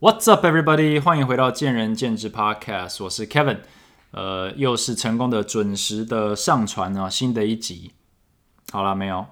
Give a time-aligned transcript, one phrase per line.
[0.00, 1.00] What's up, everybody？
[1.00, 3.58] 欢迎回到见仁见智 Podcast，我是 Kevin。
[4.12, 7.90] 呃，又是成功的准时的上传啊，新的一集。
[8.70, 9.26] 好了，没有？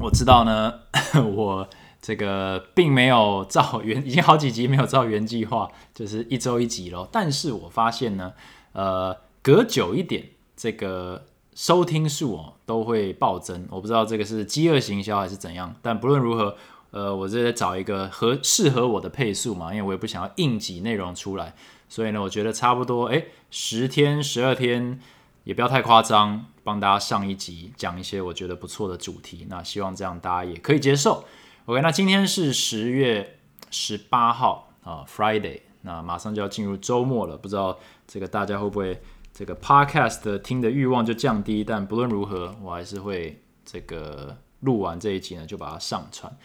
[0.00, 0.72] 我知道呢，
[1.36, 1.68] 我
[2.00, 7.06] 这个并没有照原，已经好几集没有照原计划，就是一周一集咯。
[7.12, 8.32] 但是我发现呢，
[8.72, 13.66] 呃，隔久一点，这个收听数哦都会暴增。
[13.70, 16.56] 我不知道这个是饥饿行销还是怎样，但不论如何，
[16.90, 21.54] 呃，我是在找一个合适合我的配速嘛，因为我也不想要硬挤内容出来。
[21.88, 24.98] 所以呢，我觉得差不多，哎，十天、十二天
[25.44, 29.46] 也不要太夸张，帮大家上一集讲一些我觉得不错的主题。
[29.48, 31.24] 那希望这样大家也可以接受。
[31.66, 33.38] OK，那今天是十月
[33.70, 39.00] 十八号啊，Friday，那马上就要进入周末了，不知道这个大家会不会
[39.32, 41.62] 这个 Podcast 的听的欲望就降低？
[41.62, 46.36] 但不论如何，我还是会这个录完这一集呢，就把它上传。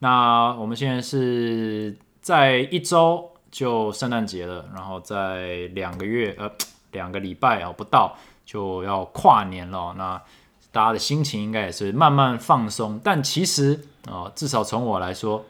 [0.00, 3.30] 那我们现在是在一周。
[3.48, 6.50] 就圣诞节了，然后在两个月呃
[6.92, 10.20] 两个礼拜啊不到就要跨年了，那
[10.70, 15.42] 大家的心情应该也是慢慢放松，但其实啊至少从我来说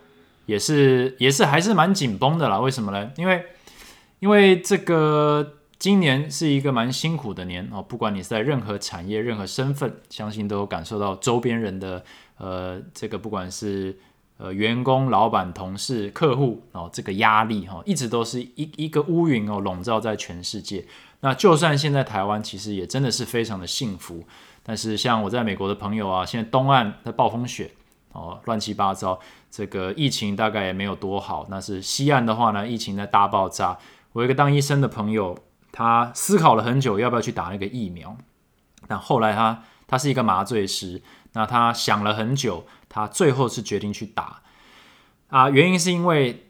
[0.45, 2.61] 也是也是还是蛮紧绷的啦。
[2.61, 3.11] 为什么呢？
[3.17, 3.45] 因为
[4.21, 12.05] 因为这个今年是一个蛮辛苦的年哦，不管你是在任何产业、任何身份，相信都感受到周边人的
[12.37, 13.99] 呃这个不管是。
[14.39, 20.85] 呃，员工、老板、同事、客户哦，这个压力哈，一直都是一一个乌云哦，笼罩在全世界。
[21.21, 24.25] 那就算现在台湾其实也真的是非常的幸福，
[24.63, 27.71] 但是像我在美国的朋友啊，现在东岸在暴风雪
[28.13, 29.19] 哦，乱七八糟，
[29.51, 31.47] 这个疫情大概也没有多好。
[31.49, 33.79] 那是西岸的话呢，疫情在大爆炸。
[34.13, 35.39] 我一个当医生的朋友，
[35.73, 38.15] 他思考了很久要不要去打那个疫苗，
[38.87, 41.01] 但后来他他是一个麻醉师，
[41.37, 42.67] 那他想了很久。
[42.89, 44.41] 他最后是决定去打
[45.29, 46.47] 啊，原因是因为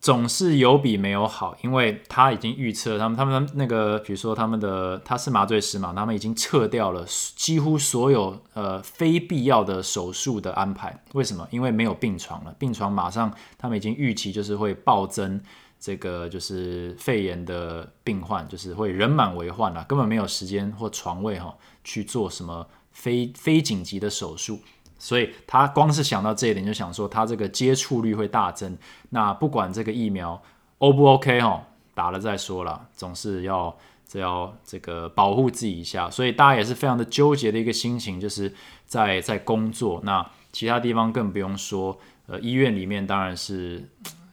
[0.00, 7.04] 总是有比没有好，因为他已经预测他们他们那个，比如说他们的他是麻醉师嘛，他们已经撤掉了
[7.34, 11.02] 几乎所有呃非必要的手术的安排。
[11.14, 11.48] 为什么？
[11.50, 15.40] 因为没有病床了，病床马上他们已经预期就是会暴增，
[15.80, 22.64] 这个就是肺炎的病患，就是会人满为患了，根本没有时间或床位哈去做什么
[22.98, 24.58] 非非紧急的手术。
[24.98, 28.76] 所以他光是想到这一点，就想说他这个接触率会大增。
[29.10, 30.42] 那不管这个疫苗
[30.78, 31.62] O 不 OK 哦，
[31.94, 36.10] 打了再说了，总是要这要这个保护自己一下。
[36.10, 38.52] 所以大家也是非常的纠结的一个心情，就是
[38.86, 40.00] 在在工作。
[40.02, 43.88] 那其他地方更不用说，呃，医院里面当然是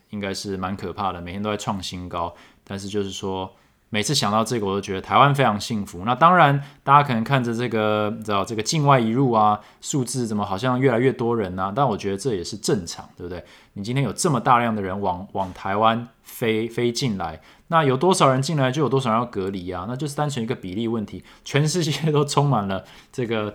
[0.09, 2.33] 应该是蛮可怕的，每天都在创新高。
[2.63, 3.53] 但是就是说。
[3.89, 6.03] 每次想到这个，我都觉得台湾非常幸福。
[6.05, 11.71] 那当然，大家可能看着这个，知道这个境外移入啊，数字怎么好像越来越多人呢？
[11.73, 13.41] 但我觉得这也是正常，对不对？
[13.73, 19.85] 你今天有这么大量的人往往台湾飞飞进来，那有多少人进来就有多少人要隔离啊？
[19.87, 21.23] 那就是单纯一个比例问题。
[21.45, 23.53] 全世界都充满了这个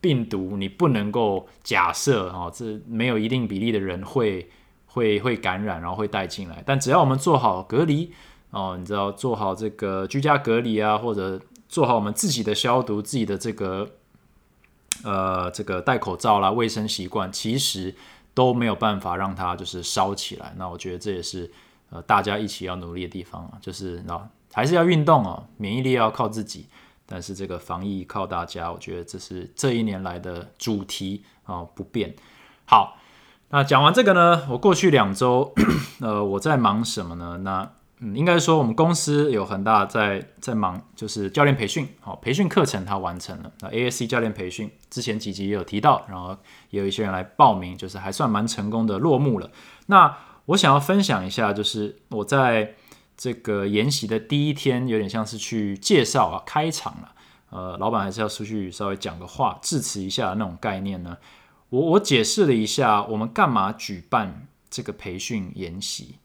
[0.00, 4.48] 病毒，你不能够假设哦，这没有一定比例的人会
[4.86, 6.62] 会会感染，然后会带进来。
[6.64, 8.12] 但只要我们做好隔离。
[8.52, 13.88] 哦，你知道做好这个居家隔离啊，或者做好我们自己的消毒、自己的这个
[15.02, 17.94] 呃这个戴口罩啦、卫生习惯，其实
[18.34, 20.54] 都没有办法让它就是烧起来。
[20.58, 21.50] 那我觉得这也是
[21.88, 26.66] 呃大家一起要努力的地方啊，就是那还是要运动哦，免疫力要靠自己，
[27.06, 28.70] 但是这个防疫靠大家。
[28.70, 32.14] 我觉得这是这一年来的主题啊，不变。
[32.66, 32.98] 好，
[33.48, 35.54] 那讲完这个呢，我过去两周
[36.00, 37.38] 呃我在忙什么呢？
[37.38, 37.72] 那
[38.04, 43.52] 嗯，应该说我们公司有很大在在忙，就是教练培训，好，培训课程它完成了。
[43.60, 46.36] 那 ASC 教练培训之前几集也有提到，然后
[46.70, 49.48] 也有一些人来报名，就是还算蛮成功的落幕了。
[49.86, 52.74] 那我想要分享一下，就是我在
[53.16, 57.12] 这个研习的第一天，有点像是去介绍啊，开场了。
[57.50, 61.16] 呃，老板还是要出去稍微讲个话，致辞一下那种概念呢。
[61.68, 66.16] 我我解释了一下，我们干嘛举办这个培训研习，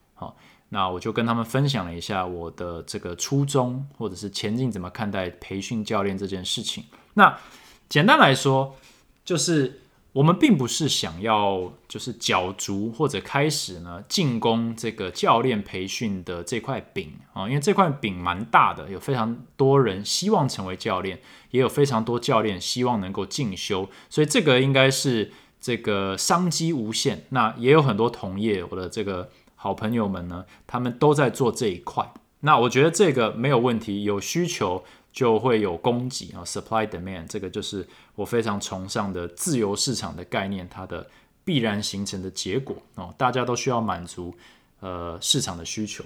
[0.70, 6.84] 那我就跟他们分享了一下我的这个初衷，或者是前进怎么看待培训教练这件事情。
[7.14, 7.40] 那
[7.88, 8.76] 简单来说，
[9.24, 9.80] 就是
[10.12, 21.22] 我们并不是想要就是角逐或者开始呢进攻这个教练培训的这块饼啊，因为这块饼蛮大的，有非常多人希望成为教练，
[21.52, 25.32] 也有非常多教练希望能够进修，所以这个应该是
[25.62, 27.24] 这个商机无限。
[27.30, 29.30] 那也有很多同业，我的这个。
[29.58, 32.14] 好朋友们呢，他们都在做这一块。
[32.40, 41.06] 那我觉得这个没有问题，有需求就会有供给啊，supply demand，这个就是我非常崇尚的自由市场的概念，它的
[41.44, 44.34] 必然形成的结果哦，大家都需要满足
[44.80, 46.04] 呃市场的需求，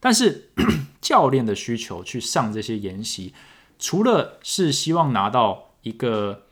[0.00, 0.48] 但是
[1.02, 3.34] 教练的需求去上这些研习，
[3.78, 6.44] 除了是希望拿到一个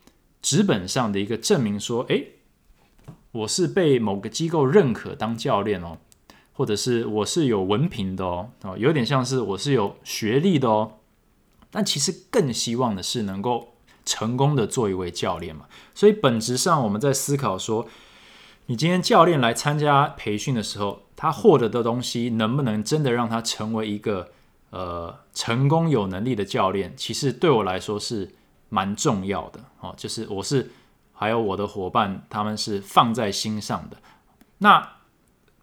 [0.43, 2.33] 纸本上的一个证明，说诶，
[3.31, 5.97] 我是被某个机构认可当教练哦，
[6.53, 10.93] 或者是我是有文凭的哦，哦，有点像是我是有学历的哦，
[11.71, 17.87] 但其实更希望的是能够成功的做一位教练嘛，所以本质上我们在思考说。
[18.67, 24.31] 你今天教练来参加培训的时候，他获得的东西能不能真的让他成为一个
[24.71, 26.95] 呃成功有能力的教练？
[26.97, 28.31] 其实对我来说是
[28.69, 29.93] 蛮重要的哦。
[29.97, 30.71] 就是我是
[31.13, 33.97] 还有我的伙伴，他们是放在心上的。
[34.59, 34.93] 那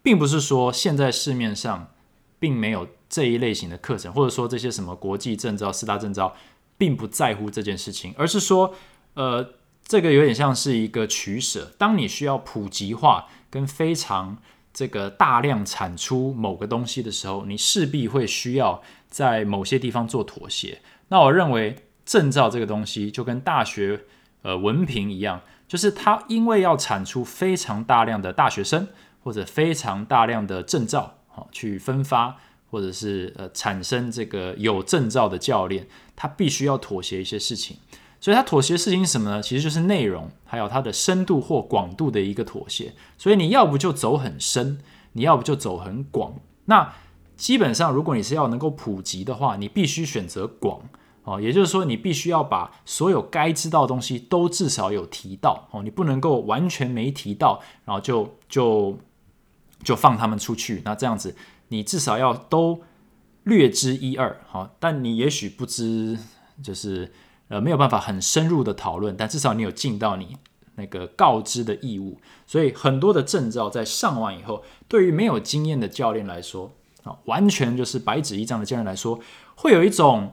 [0.02, 1.92] 并不是说现在市面上
[2.38, 6.34] 并没有这一类型的课程，或者说这些什么国际证照、四大证照
[6.76, 8.74] 并不在乎这件事情，而是说
[9.14, 9.54] 呃。
[9.82, 11.72] 这个有点像是一个取舍。
[11.76, 14.38] 当你需要普及化跟非常
[14.72, 20.80] 这个大量产出某个东西的时候，你势必会需要在某些地方做妥协。
[21.08, 21.74] 那我认为
[22.04, 24.02] 证照这个东西就跟大学
[24.42, 28.86] 呃文凭一样，就是它因为要产出非常大量的大学生
[29.22, 32.36] 或者非常大量的证照，好去分发
[32.70, 37.76] 或者是呃产生这个有证照的教练，他必须要妥协一些事情。
[38.22, 39.42] 所以他妥协的事情是什么呢？
[39.42, 42.92] 其实就是内容，还有它的深度或广度的一个妥协。
[43.16, 44.78] 所以你要不就走很深，
[45.12, 46.34] 你要不就走很广。
[46.66, 46.92] 那
[47.34, 50.82] 基本上，如果你是要能够普及的话，你必须选择广
[51.24, 51.40] 哦。
[51.40, 55.82] 也就是说，你必须要把所有该知道的东西都至少有提到哦。
[55.82, 58.98] 你不能够完全没提到，然后就就
[59.82, 60.82] 就放他们出去。
[60.84, 61.34] 那这样子，
[61.68, 62.82] 你至少要都
[63.44, 66.18] 略知一二好，但你也许不知
[66.62, 67.12] 就是。
[67.50, 70.36] 呃，没有办法很深入的讨论，但至少你有尽到你
[70.76, 72.20] 那个告知的义务。
[72.46, 76.72] 所以很多的证照在上完以后，对于没有经验的教练来说，
[77.02, 79.18] 啊，完全就是白纸一张的教练来说，
[79.56, 80.32] 会有一种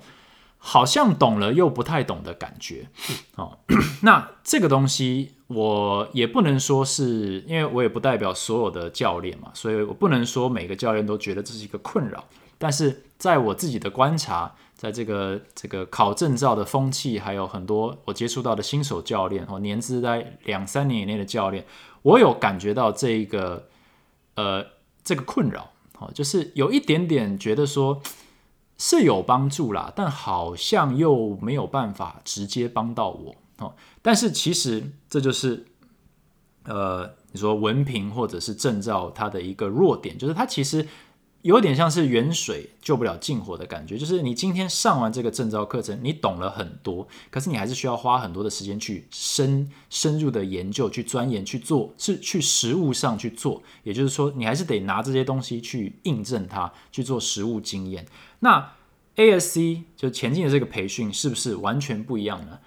[0.58, 2.88] 好像懂了又不太懂的感觉。
[3.36, 3.58] 哦，
[4.04, 12.24] 那这个东西我也不能说是因为我也不代表所有的教练嘛，所以我不能说每个教练都觉得这是一个困扰。
[12.58, 14.56] 但是在我自己的观察。
[14.78, 21.66] 在这个这个考证照的风气，还有很多我接触到的新手教练哦，年资在两三年以内的教练，
[22.04, 23.70] 我有感觉到这一个
[24.36, 24.64] 呃
[25.04, 28.00] 这个困扰哦，就是有一点点觉得说
[28.78, 33.76] 是有帮助啦，但好像又没有办法直接帮到我哦。
[34.02, 35.66] 但是其实这就是
[36.66, 40.88] 呃你说文凭或者是证照它的一个弱点，就是它其实。
[41.44, 53.62] 有点像是远水救不了近火的感觉，就是你今天上完这个证照课程，你懂了很多，可是你还是需要花很多的时间去深深入的研究、去钻研、去做，是去实物上去做。
[53.84, 58.06] 也就是说，你还是得拿这些东西去印证它，去做实物经验。
[58.40, 58.74] 那
[59.16, 62.60] ASC 就前进的这个培训是不是完全不一样呢？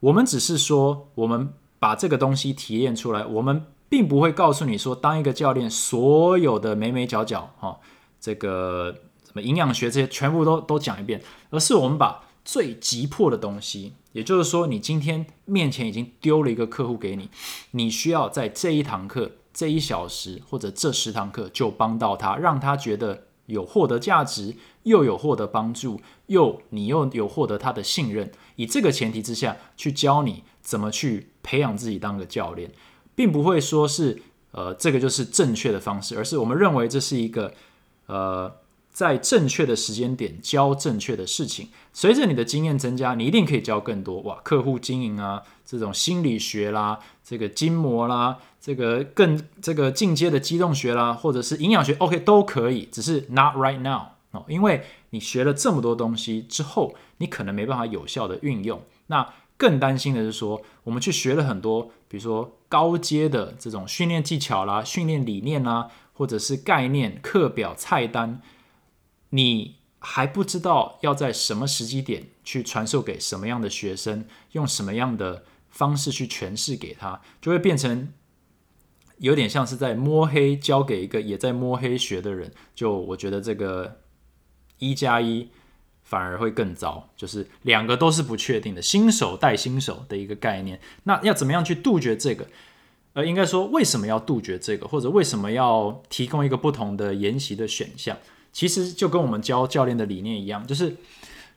[0.00, 7.78] 我们只是说，我们把这个东西提炼出来，我们并不会告诉你说，当一个教练所有的眉眉角角，哈。
[8.20, 17.30] 这个什么营养学这些全部都都讲一遍，而是我们把最急迫的东西，也就是说，你今天面前已经丢了一个客户给你，
[17.70, 28.32] 你需要在这一堂课、这一小时或者这十堂课就帮到他，让他觉得有获得价值，又有获得帮助，又你又有获得他的信任。
[28.56, 32.72] 以这个前提之下去教你怎么去培养自己当个教练，
[33.14, 37.52] 并不会说是呃这个就是正确的方式，而是我们认为这是一个。
[38.06, 38.52] 呃，
[38.92, 44.40] 在正确的时间点教正确的事情，随着你的经验增加，你一定可以教更多哇！
[44.42, 58.82] 客户经营啊，这种心理学啦，这个筋膜啦，这个更这个进阶的机动学啦，或者是营养学，OK 都可以，只是 not right now 哦，因为你学了这么多东西之后，你可能没办法有效的运用。
[59.06, 65.88] 那更担心的是说，我们去学了很多，比如说高阶的这种训练技巧啦、训练理念啦。
[66.12, 68.42] 或者是概念、课表、菜单，
[69.30, 78.12] 你还不知道要在什么时机点去传授给什么样的学生，用什么样的方式去诠释给他，就会变成
[79.18, 82.52] 有点像是在摸黑教给一个也在摸黑学的人。
[82.74, 84.00] 就我觉得这个
[84.78, 85.50] 一加一
[86.02, 90.80] 反而会更糟，就是两个都是不确定的，新手带新手的一个概念。
[91.04, 92.46] 那要怎么样去杜绝这个？
[93.12, 98.16] 呃，应该说，为什么要杜绝这个，或者为什么要提供一个不同的研习的选项？
[98.52, 100.96] 其实就跟我们教教练的理念一样，就是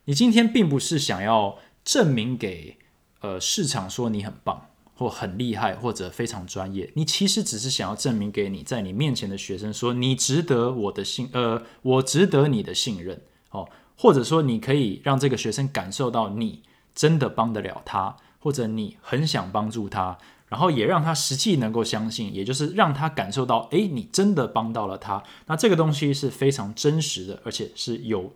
[0.06, 2.78] 你今天并不是想要证明给
[3.22, 13.22] 呃市场说你很棒，或很厉害或者非常专业，你其实只是想要证明给你在你面前的学生说，你值得我的信，呃，我值得你的信任
[13.52, 16.62] 哦，或者说你可以让这个学生感受到你
[16.94, 20.18] 真的帮得了他，或者你很想帮助他。
[20.54, 25.24] 然后也让他实际能够相信，也就是让他感受到，哎，你真的帮到了他。
[25.48, 28.32] 那这个东西是非常真实的，而且是有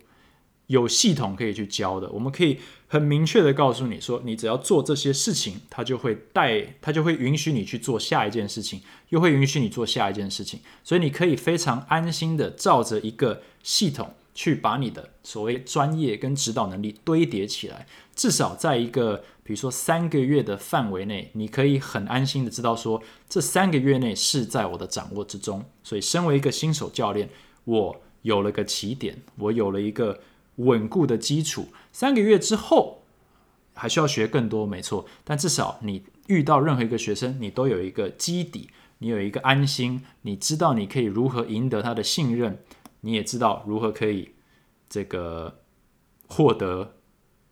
[0.66, 2.10] 有系统可以去教的。
[2.10, 2.58] 我们可以
[2.88, 10.58] 很明确的告诉你说，你只要做这些事情，他就会带，他就会允许你去做下一件事情，又会允许你做下一件事情。
[10.82, 19.22] 所以你可以非常安心的照着一个系统去把你的所谓专业跟指导能力堆叠起来，至少在一个。
[19.48, 25.64] 比如说三个月的范围内，你可以很安心的知道说，这三个月内是在我的掌握之中。
[25.82, 27.30] 所以，身为一个新手教练，
[27.64, 30.20] 我有了个起点，我有了一个
[30.56, 31.68] 稳固的基础。
[31.92, 33.04] 三个月之后，
[33.72, 35.06] 还需要学更多，没错。
[35.24, 42.58] 但至少你遇到任何一个学生，你都有一个基底，你有一个安心，你知道你可以如何赢得他的信任，
[43.00, 44.32] 你也知道如何可以
[44.90, 45.60] 这个
[46.28, 46.96] 获得。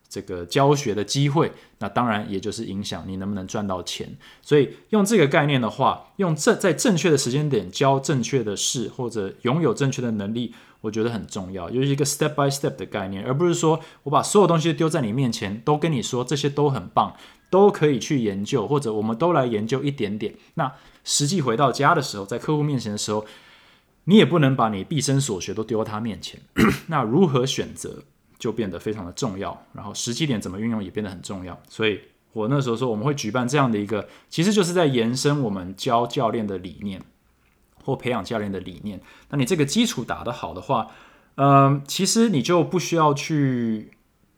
[0.08, 4.16] 这个教学的机会，那当然也就是影响你能不能赚到钱。
[4.40, 11.68] 所以用这个概念的话，用正在正确的时间点教正确的事，或者拥有正确的能力，我觉得很重要。
[11.68, 17.14] 就是一个 step by step 的概念，而不是说我把所有东西丢在你面前，都跟你说这些都很棒，
[17.50, 20.34] 都可以去研究，或者我们都来研究一点点。
[20.54, 20.72] 那
[21.04, 23.26] 实际回到家的时候，在客户面前的时候，
[24.04, 26.40] 你也不能把你毕生所学都丢到他面前。
[26.88, 28.04] 那如何选择？
[28.38, 31.58] 就变得非常的重要，然后时机点怎么运用也变得很重要。
[31.68, 32.00] 所以
[32.32, 37.02] 我那时候说，我们会举办这样的一个，其实就是在延伸我们教教练的理念，
[37.82, 39.00] 或培养教练的理念。
[39.30, 40.88] 那你这个基础打得好的话，
[41.36, 43.92] 嗯，其实你就不需要去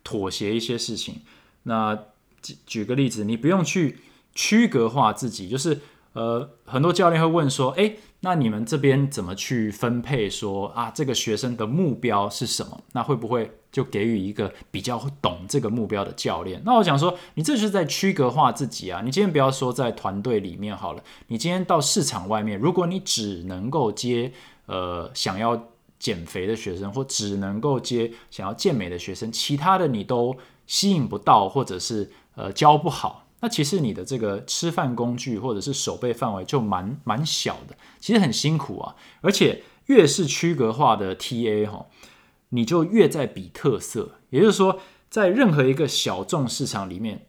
[0.05, 1.23] 妥协一些事情。
[1.64, 1.99] 那
[2.40, 3.99] 举举个例子，你不用去
[4.33, 5.81] 区隔化自己，就是
[6.12, 10.28] 呃，很多教练会问说，诶，那你们这边怎么去分配？
[10.28, 12.80] 说啊，这个学生的目标是什么？
[12.92, 13.52] 那会不会？
[13.70, 16.60] 就给予一个比较懂这个目标的教练。
[16.64, 19.02] 那我想说，你这是在区隔化自己啊！
[19.04, 24.32] 你今天不要说在团队里面好了，你今天到市场外面，如果你只能够接
[24.64, 30.34] 呃想要减肥的学生，或只能够接想要健美的学生，其他的你都
[30.66, 38.97] 吸引不到，或者是呃教不好，那其实你的这个吃饭工具或者是手背范围就蛮蛮小的，其实很辛苦啊！
[39.21, 41.87] 而且越是区隔化的 TA 哈。
[42.50, 44.80] 你就越在比特色，也就是说，
[45.11, 47.26] 在任何一个小众市场里面，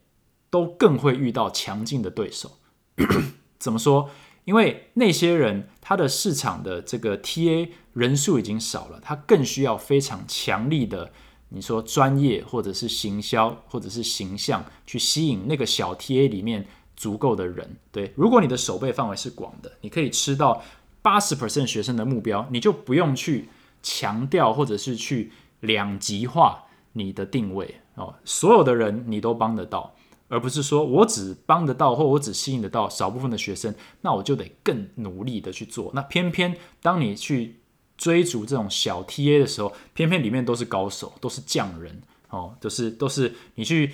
[0.49, 2.53] 都更会遇到强劲的对手。
[3.59, 4.09] 怎么说？
[4.45, 11.11] 因为那些人他的市场的这个 TA 人数已经少了，他更需要非常强力的，
[11.49, 16.65] 你说专业或者是行销或者是形象去吸引那个小 TA 里面
[16.95, 17.77] 足够的人。
[17.91, 20.61] 对，如果你的手背范围是广的，你可以吃到
[21.01, 23.49] 八十 percent 学生的目标，你就不用去。
[23.81, 29.95] 强调或者是去两极化你的定位哦，所有的人你都帮得到，
[30.27, 35.91] 而不是说我只帮得到或我只吸引得到少部分的学生，那我就得更努力的去做。
[35.95, 37.58] 那偏偏当你去
[37.99, 43.91] 追逐这种小 TA 的时候，偏偏里面都是高手，都是匠人哦，都是都是你去。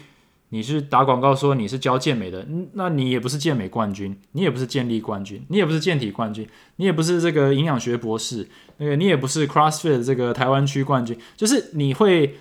[0.50, 8.48] 你去打广告说你是教健美的，那你也不是健美冠军，你也不是健力冠军，你也不是健体冠军，你也不是这个营养学博士，
[8.78, 12.38] 那个你也不是 CrossFit 这个台湾区冠军，就是你会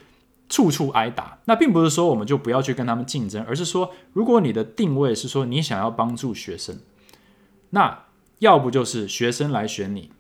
[0.51, 1.39] 处处挨打。
[1.47, 6.79] 那并不是说我们就不要去跟他们竞争，而是说如果你的定位是说你想要帮助学生，
[7.71, 8.05] 那
[8.39, 10.11] 要不就是学生来选你，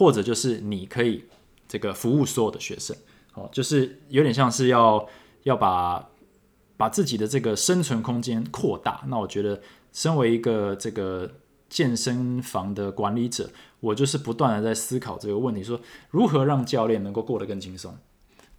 [0.00, 1.26] 或者就是你可以
[1.68, 2.96] 这个服务所有的学生，
[3.34, 5.06] 哦，就是有点像是要
[5.42, 6.08] 要把。
[6.80, 9.60] 把自己的这个生存空间扩大，那我觉得，
[9.92, 11.30] 身为一个这个
[11.68, 15.78] 健身房的管理者，我就是不断的在思考这个问题：说
[16.08, 17.94] 如何让教练能够过得更轻松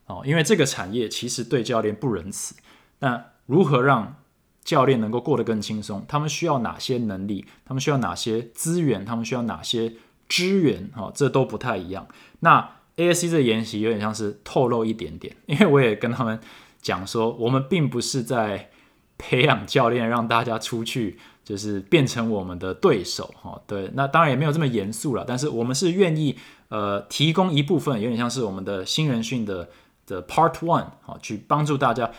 [0.05, 2.53] 哦，因为这个产业其实对教练不仁慈。
[3.00, 4.17] 那如何让
[4.63, 6.05] 教练能够过得更轻松？
[6.07, 7.43] 他们需要哪些能力？
[7.65, 9.03] 他们需要哪些资源？
[9.03, 9.93] 他们需要哪些
[10.31, 10.89] 支援？
[10.95, 12.07] 哈，这都不太一样。
[12.39, 16.39] 那 ASC 的研习有点像是透露一点点， 因为我也跟他们。
[16.83, 18.71] 讲说，我们并不是在
[19.19, 25.23] 培养教练，让大家出去就是变成我们的对手，哈，对，那当然也没有这么严肃了。
[25.23, 26.35] 但是我们是愿意，
[26.69, 29.69] 呃，提供一部分，有点像是我们的新人训的
[30.07, 32.09] 的 Part One，好，去帮助大家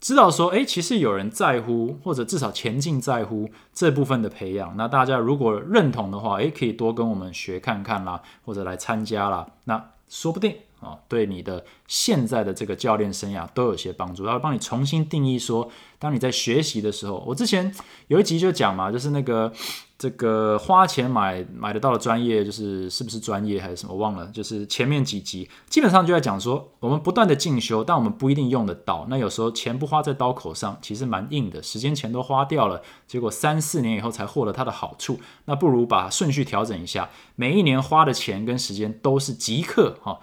[0.00, 4.76] 知道说，哎，其实有人在乎，或者至少前进在乎这部分的培养。
[4.76, 9.46] 那大家如果认同的话，诶，可以多跟我们学看看啦，或者来参加啦。
[9.64, 10.54] 那说不定。
[10.86, 14.24] 啊，对你的现在的这个教练生涯都有些帮助。
[14.24, 17.74] 他会帮你重新定义说，当你在学习的时候，我之前
[18.08, 19.52] 有一集就讲嘛，就是那个。
[19.98, 23.94] 这个花钱买买得到的专业，就是是不是专业还是什么？
[23.94, 24.26] 忘了。
[24.26, 29.06] 就是前面几集基本上就在讲说，我们不断的进修，但我们不一定用得到。
[29.08, 35.18] 那有时候钱不花在刀口上，其实蛮硬的，时间钱都花掉了，结果三四年以后才获得它的好处。
[35.46, 40.20] 那不如把顺序调整一下，每一年花的钱跟时间都是即刻哈，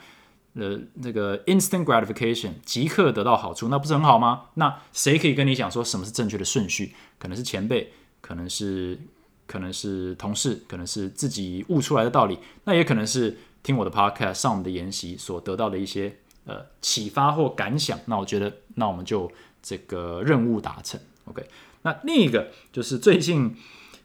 [0.56, 4.46] 呃，那个 instant gratification，即刻得到好处，那不是很好吗？
[4.56, 6.94] 那谁可以跟你讲说什么是正确的顺序？
[7.18, 7.92] 可能是前辈，
[8.22, 9.00] 可能是。
[9.46, 18.00] 可能是同事，可能是自己悟出来的道理，那也可能是听我的 podcast 上我们的研习所得到的一些呃启发或感想。
[18.06, 19.30] 那我觉得，那我们就
[19.62, 21.00] 这个任务达成。
[21.26, 21.46] OK，
[21.82, 23.54] 那另一个就是最近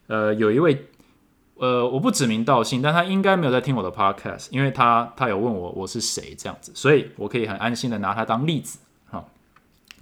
[0.09, 0.89] 呃有一位
[1.59, 8.79] 呃我不指名道姓，但他应该没有在听我的 podcast，因为他他有问我我是谁这样子，所以我可以很安心的拿他当例子
[9.11, 9.25] 哈。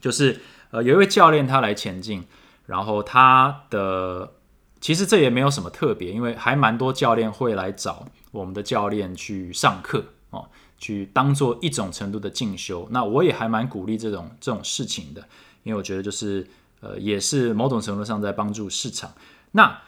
[0.00, 2.24] 就是呃有一位教练他来前进，
[2.66, 4.32] 然后他的。
[4.78, 10.46] 其实这也没有什么特别，因为还蛮多教练会来找我们的教练去上课哦，
[10.78, 12.86] 去当做一种程度的进修。
[12.90, 15.22] 那我也还蛮鼓励这种这种事情的，
[15.64, 16.46] 因为我觉得就是
[16.80, 19.10] 呃，也是某种程度上在帮助市场。
[19.52, 19.80] 那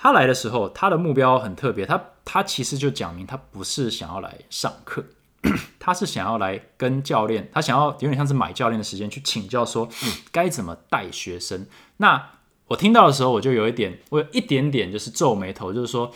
[0.00, 5.04] 他来的时候，他的目标很特别，他他其实就讲明他不是想要来上课，
[5.80, 9.88] 他是想要来跟教练，他想要有点像是买教练的时间去请教说
[10.30, 11.66] 该怎么带学生。
[11.96, 12.30] 那
[12.68, 16.12] 我听到的时候，我就有一点，我有一点点就是皱眉头，就是说，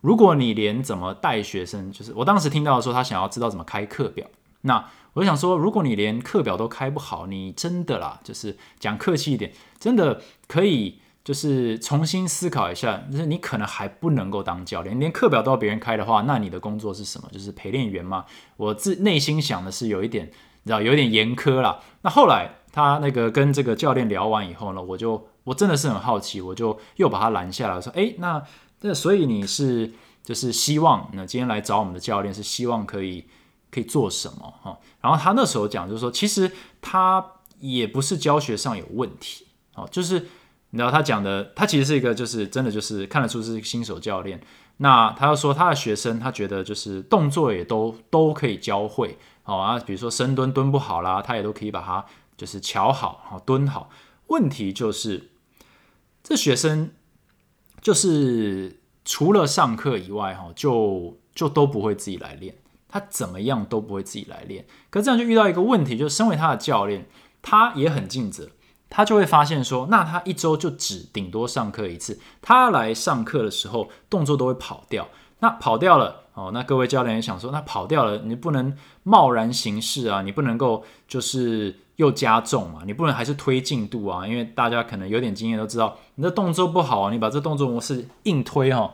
[0.00, 4.26] 如果你连怎么带学生，就是我当时听到的时候，他想要知道怎么开课表，
[4.62, 17.28] 那我就想说，如果你连课表都开不好，你真的啦，就是讲客气一点，真的可以就是重新思考一下，就是你可能还不能够当教练，连课表都要别人开的话，那你的工作是什么？
[17.32, 18.24] 就是陪练员吗？
[18.56, 20.26] 我自内心想的是有一点，
[20.62, 21.80] 你知道，有点严苛啦。
[22.02, 25.26] 那后来他那个跟这个教练聊完以后呢，我就。
[25.46, 28.42] 我真的是很好奇，我就又把他拦下来，说：“哎，那
[28.80, 29.92] 那所以你是
[30.24, 33.24] 就是希望那今天来找我们的教练是希望可以
[33.70, 37.24] 可以做什么哈？”然后他那时候讲就是说，其实他
[37.60, 40.26] 也不是教学上有问题，哦，就是
[40.70, 44.40] 你知道他讲的，他其实是一个就是真的就是看得出是新手教练。
[44.78, 52.04] 那他要说他的学生，他觉得就是动作也都都可以教会，好啊，比如说深蹲蹲不好啦，他也都可以把它
[52.36, 53.90] 就是瞧好，好蹲好。
[54.26, 55.30] 问题就是。
[56.28, 56.90] 这学生
[57.80, 62.56] 就是除了上课以外，哈，就就都不会自己来练，
[62.88, 64.66] 他怎么样都不会自己来练。
[64.90, 67.06] 可这样就遇到一个问题，就是身为他的教练，
[67.42, 68.48] 他也很尽责，
[68.88, 75.08] 他就会发现说，那他一周就只顶多上课一次，他来上课的时候动作都会跑掉，
[75.40, 76.22] 那跑掉了。
[76.34, 88.92] 哦，那各位教练也想说，那跑掉了，你不能贸然行事啊，你不能够就是又加重啊，你不能还是推进度啊，因为大家可能有点经验都知道，你的动作不好啊，你把这动作模式硬推哈，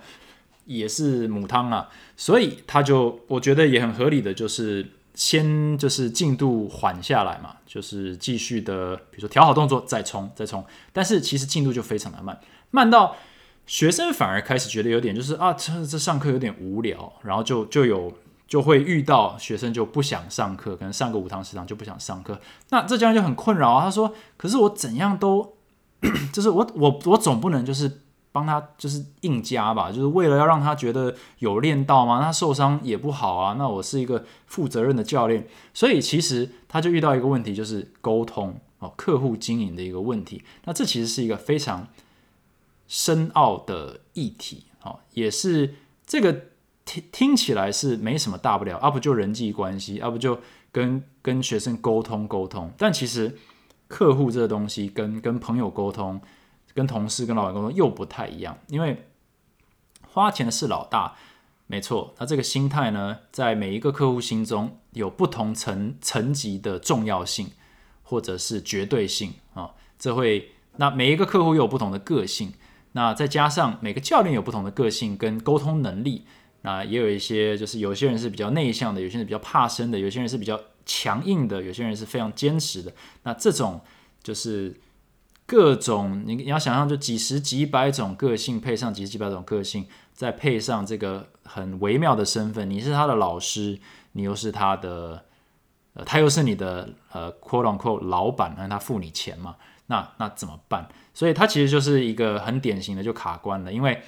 [0.67, 12.38] 也是母汤啊，所以他就我觉得也很合理的，就是先就是进度缓下来嘛，就是继续的，比如说调好动作再冲再冲，但是其实进度就非常的慢，
[12.70, 13.16] 慢到。
[13.64, 18.12] 学生反而开始觉得有点就是啊，这这上课有点无聊，然后就就有
[18.48, 22.40] 就会遇到学生就不想上课，可能上个五堂十堂就不想上课。
[22.70, 23.85] 那这家就很困扰啊。
[23.85, 25.55] 他说：“可是我怎样都，
[26.35, 28.01] 就是我我我总不能就是
[28.33, 32.18] 帮他就是硬加吧，就是为了要让他觉得有练到吗？
[32.21, 33.55] 那受伤也不好啊。
[33.57, 40.42] 那我是一个负责任的教练，所以其实他就遇到一个问题，就是沟通哦，客户经营的一个问题。
[40.64, 41.87] 那这其实是一个非常。
[42.88, 46.42] 深奥的议题，哦，也是这个
[46.85, 50.38] 听听起来是没什么大不了，啊不就人际关系，啊不就
[50.71, 53.38] 跟跟学生沟通沟通，但其实
[53.88, 56.21] 客户这个东西跟跟朋友沟通，
[56.75, 59.05] 跟同事跟老板沟通又不太一样，因为
[60.09, 61.17] 花钱的是老大，
[61.67, 67.51] 没错，那这个心态呢，在每一个客户心中有不同层层级的重要性
[68.03, 72.53] 或者是绝对性啊，这会那每一个客户又有不同的个性。
[72.95, 76.27] 那再加上每个教练有不同的个性跟沟通能力，
[76.61, 82.93] 那也有一些就是有些人是比较内向的，有些人比较怕生的，有些人是比较强硬的，有些人是非常坚持的。
[83.23, 83.81] 那这种
[84.23, 84.79] 就是
[85.53, 93.79] 各种你你要想象，就几十几百种个性配上几十几百种个性，再配上这个很微妙的身份，你是他的老师，
[94.12, 95.23] 你又是他的，
[95.93, 99.57] 呃，他又是你的呃 quote unquote 老板，让他付你钱嘛。
[99.88, 100.88] 那那怎么办？
[101.12, 104.01] 所以它其实就是一个很典型的就卡关了，因为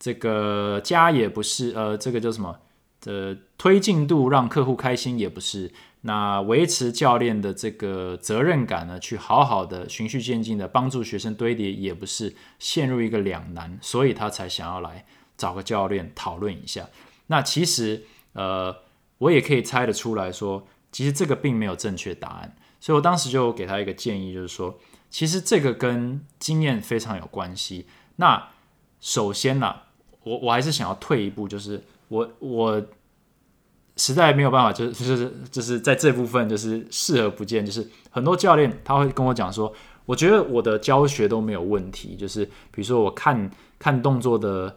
[0.00, 2.58] 这个家也不是，呃，这个叫什么？
[3.00, 5.70] 这推进度让客户开心也不是，
[6.08, 15.04] 那维持教练的这个责任感呢，去好好的循序渐进的帮助学生堆叠也不是，陷入一个两难，所以他才想要来
[15.36, 16.88] 找个教练讨论一下。
[17.26, 18.74] 那其实呃，
[19.18, 24.78] 我也可以猜得出来说，其实这个并没有正确答案，所以我当时就给他一个建议，就是说，
[25.10, 27.86] 其实这个跟经验非常有关系。
[28.16, 28.48] 那
[28.98, 29.76] 首先呢，
[30.22, 32.82] 我我还是想要退一步，就是我我
[34.08, 39.70] 实在没有办法，就是就是就是在这部分就是视而不见，就是很多教练他会跟我讲说，
[40.06, 44.76] 我觉得我的教学都没有问题，就是比如说我看看动作的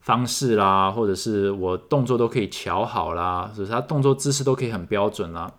[0.00, 5.50] 方式啦，或者是我动作都可以调好啦，就是他动作姿势都可以很标准啦。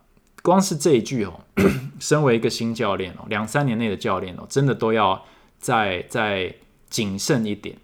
[0.44, 1.42] 光是这一句哦，
[2.00, 5.26] 身为一个新教练哦，两三年内的教练哦，真的都要
[5.58, 6.54] 再再
[6.90, 7.76] 谨慎一点，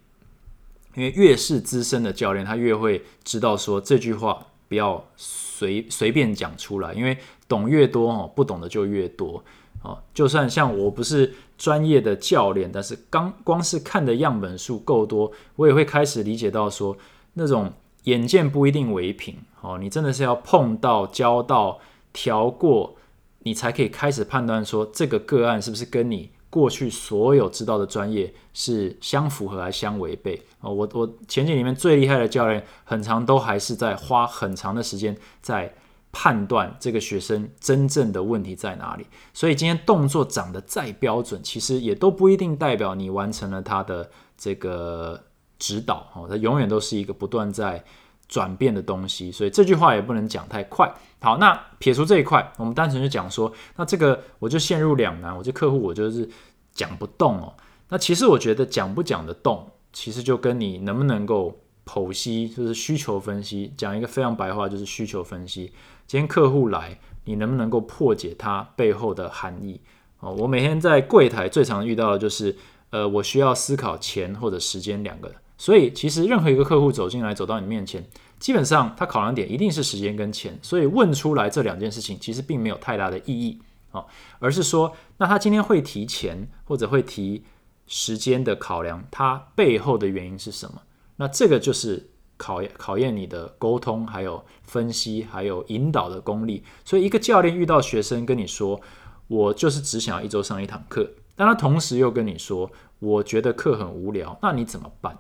[0.96, 4.46] 因为越是资深的教练，他越会知道说这句话。
[4.68, 9.44] 不要随随便讲出来，因为懂越多哦，不懂的就越多
[9.82, 9.98] 哦。
[10.14, 16.98] 就算像我不是专业的教练，但是刚光是看的样本数够多，我也会开始理解到说，
[17.34, 17.72] 那种
[18.04, 19.78] 眼见不一定为凭哦。
[19.80, 21.80] 你真的是要碰到、教到、
[22.12, 22.96] 调过，
[23.40, 26.30] 你才可以开始判断说这个个案是不是跟你。
[26.54, 30.70] 过去所有知道的专业是相符合还是相违背啊？
[30.70, 35.74] 我我前景里面最厉害的教练，很长都还是在花很长的时间在
[36.12, 39.08] 判断这个学生真正的问题在哪里。
[39.34, 45.20] 所以今天动作长得再标准，其实也都不一定代表你完成了他的这个
[45.58, 46.28] 指导哦。
[46.30, 47.84] 它永远都是一个不断在。
[48.30, 50.92] 转变的东西，所以这句话也不能讲太快。
[51.24, 56.30] 好，那撇除这一块，我们单纯就讲说，那这个我就陷入两难，我这客户我就是
[56.74, 57.54] 讲不动哦。
[57.88, 63.74] 那其实我觉得讲不讲得动，其实就跟你能不能够剖析，就是需求分析。
[63.78, 65.72] 讲一个非常白话，就是需求分析。
[66.06, 69.80] 今天客户来，你能不能够破解他背后的含义？
[70.20, 72.54] 哦，我每天在柜台最常遇到的就是，
[72.90, 75.32] 呃，我需要思考钱或者时间两个。
[75.58, 78.06] 所以其实任何一个客户走进来，走到你面前。
[78.44, 83.58] 基本上，他考量点一定是时间跟钱，所以问出来这两件事情其实并没有太大的意义
[83.94, 84.04] 啊，
[84.40, 87.46] 而是说，那他今天会提钱或者会提
[87.88, 90.82] 时间的考量，他背后的原因是什么？
[91.16, 96.66] 那这个就是考验考验你的沟通，还有分析，还有引导的功力。
[96.84, 98.82] 所以，一个教练遇到学生跟你说，
[99.30, 105.18] 我就是只想要一周上一堂课，但他同时又跟你说，我觉得课很无聊，那你怎么办？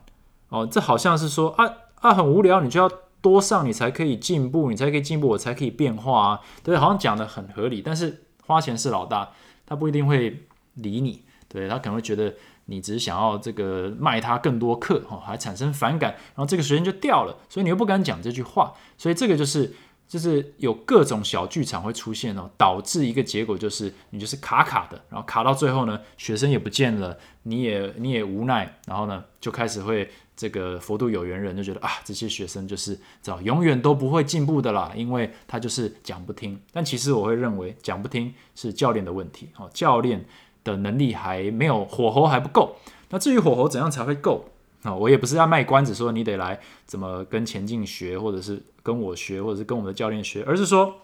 [0.50, 2.92] 哦，这好像是说啊啊很无聊，你就要。
[3.24, 6.42] 多上你才可以进步，你才可以进步，我才可以变化啊！
[6.62, 9.32] 对，好像讲的很合理，但是花钱是老大，
[9.66, 19.74] 他不一定会理你，对他可能会觉得你只是想要这个卖他更多课，哦，还产生反感，然后这个学生就掉了，所以你又不敢讲这句话，所以这个就是
[20.06, 30.12] 就是有各种小剧场会出现哦，导致一个结果就是你就是卡卡的，然后卡到最后呢，学生也不见了，你也你也无奈，然后呢就开始会。
[30.44, 36.60] 这个佛度有缘人就觉得啊，这些学生就是知道永远都不会进步的啦，因为他就是讲不听。
[36.74, 40.26] 但其实我会认为讲不听是教练的问题，哦，教练
[40.66, 42.76] 的能力还没有火候还不够。
[43.10, 44.44] 那至于火候怎样才会够
[44.82, 44.94] 啊？
[44.94, 50.96] 我也不是要卖关子说你得来怎么跟前进学，或者是跟我学，或者是跟我们的教练学，而是说，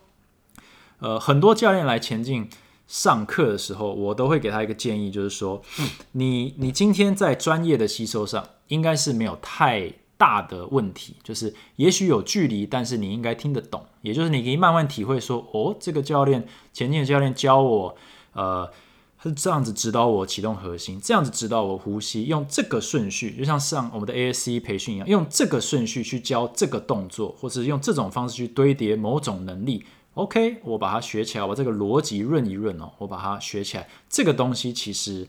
[1.00, 2.50] 呃，很多教练来前进。
[2.90, 5.62] 上课的时候，我都会给他一个建议，就是说，
[6.14, 17.96] 你你今天在专业的吸收上，应该是没有太大的问题，就是也许有距离，但是你应该听得懂，也就是你可以慢慢体会说，哦，这个教练前进的教练教我，
[18.34, 18.68] 呃，
[19.20, 29.86] 他是这样子指导我启动核心，这样子指导我呼吸，用这个顺序，就像上我们的 ASC 培训一样，用这个顺序去教这个动作，或是用这种方式去堆叠某种能力。
[30.16, 33.88] OK，我把它学起来，我这个逻辑润一润哦，我把它学起来。
[34.10, 35.28] 这个东西其实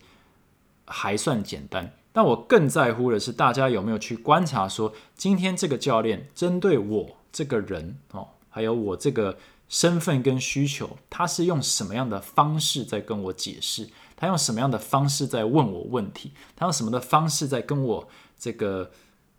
[0.86, 9.38] 还算简单，但我更在乎的是大家有没有去观察，说今天这个教练针对我这个人哦，还有我这个
[9.68, 13.88] 身份跟需求，他是用什么样的方式在跟我解释？
[14.16, 16.32] 他用什么样的方式在问我问题？
[16.56, 18.90] 他用什么的方式在跟我这个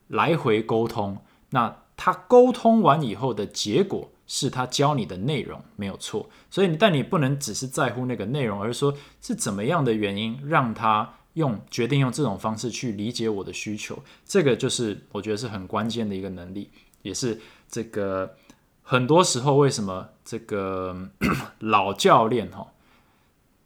[0.07, 1.17] 来回沟通？
[1.49, 4.10] 那他沟通完以后的结果？
[4.33, 18.37] 是他教你的内容没有错，所以但你不能只是在乎那个内容，而是说是怎么样的原因让他用决定用这种方式去理解我的需求，这个就是我觉得是很关键的一个能力，也是这个
[18.81, 21.09] 很多时候为什么这个
[21.59, 22.71] 老教练哈，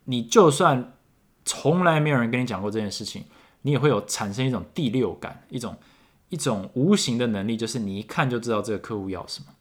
[0.05, 0.93] 你就算
[1.45, 3.25] 从来没有人跟你讲过这件事情，
[3.61, 5.77] 你也会有产生一种第六感，一种
[6.29, 9.53] 一种无形的能力，就是你一看就知道这个客户要什么，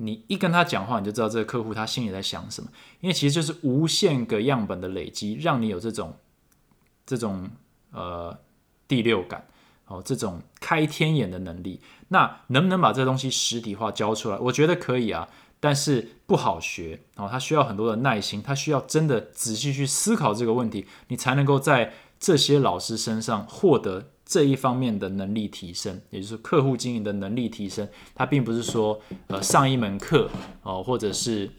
[0.00, 2.70] 你一跟他讲话，你就知道这个客户他心里在想什么。
[3.00, 6.16] 因为其实就是无限个样本的累积，让你有这种
[7.04, 7.50] 这种
[7.90, 8.38] 呃
[8.86, 9.46] 第六感
[9.86, 11.80] 哦，这种开天眼的能力。
[12.08, 14.38] 那能不能把这东西实体化教出来？
[14.38, 24.10] 我觉得可以啊，但是不好学哦，他需要很多的耐心，他需要真的仔细去思考这个问题，你才能够在这些老师身上获得。
[24.28, 30.30] 这一方面的能力提升，也就是客户经营的能力提升，它并不是说呃上一门课
[30.62, 31.50] 哦，或者是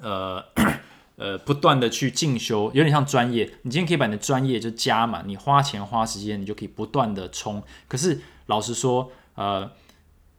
[0.00, 0.40] 呃
[1.18, 3.52] 呃不断的去进修，有点像专业。
[3.62, 7.60] 你今天可以把你的专业就加满，你花钱花时间，你就可以不断的冲。
[7.88, 9.68] 可是老实说，呃，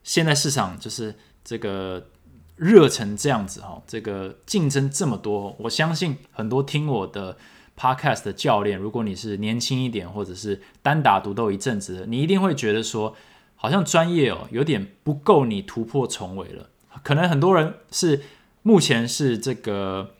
[0.04, 1.14] 现在市场就是
[1.44, 2.08] 这个
[2.56, 7.38] 热成这样子哈，这个竞争这么多，我相信很多听我的。
[7.78, 13.16] Podcast 的教练，如果你是年轻一点，或者是单打独斗一阵子，你一定会觉得说，
[13.56, 16.72] 好像专业哦有点不够你突破重围了。
[17.04, 18.24] 可能很多人是
[18.64, 20.16] 目前是这个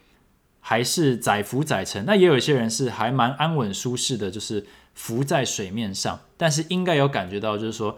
[0.60, 6.20] 还是载浮载沉，那也有一些人是还蛮安稳舒适的，就是浮在水面上。
[6.38, 7.98] 但是应该有感觉到，就是说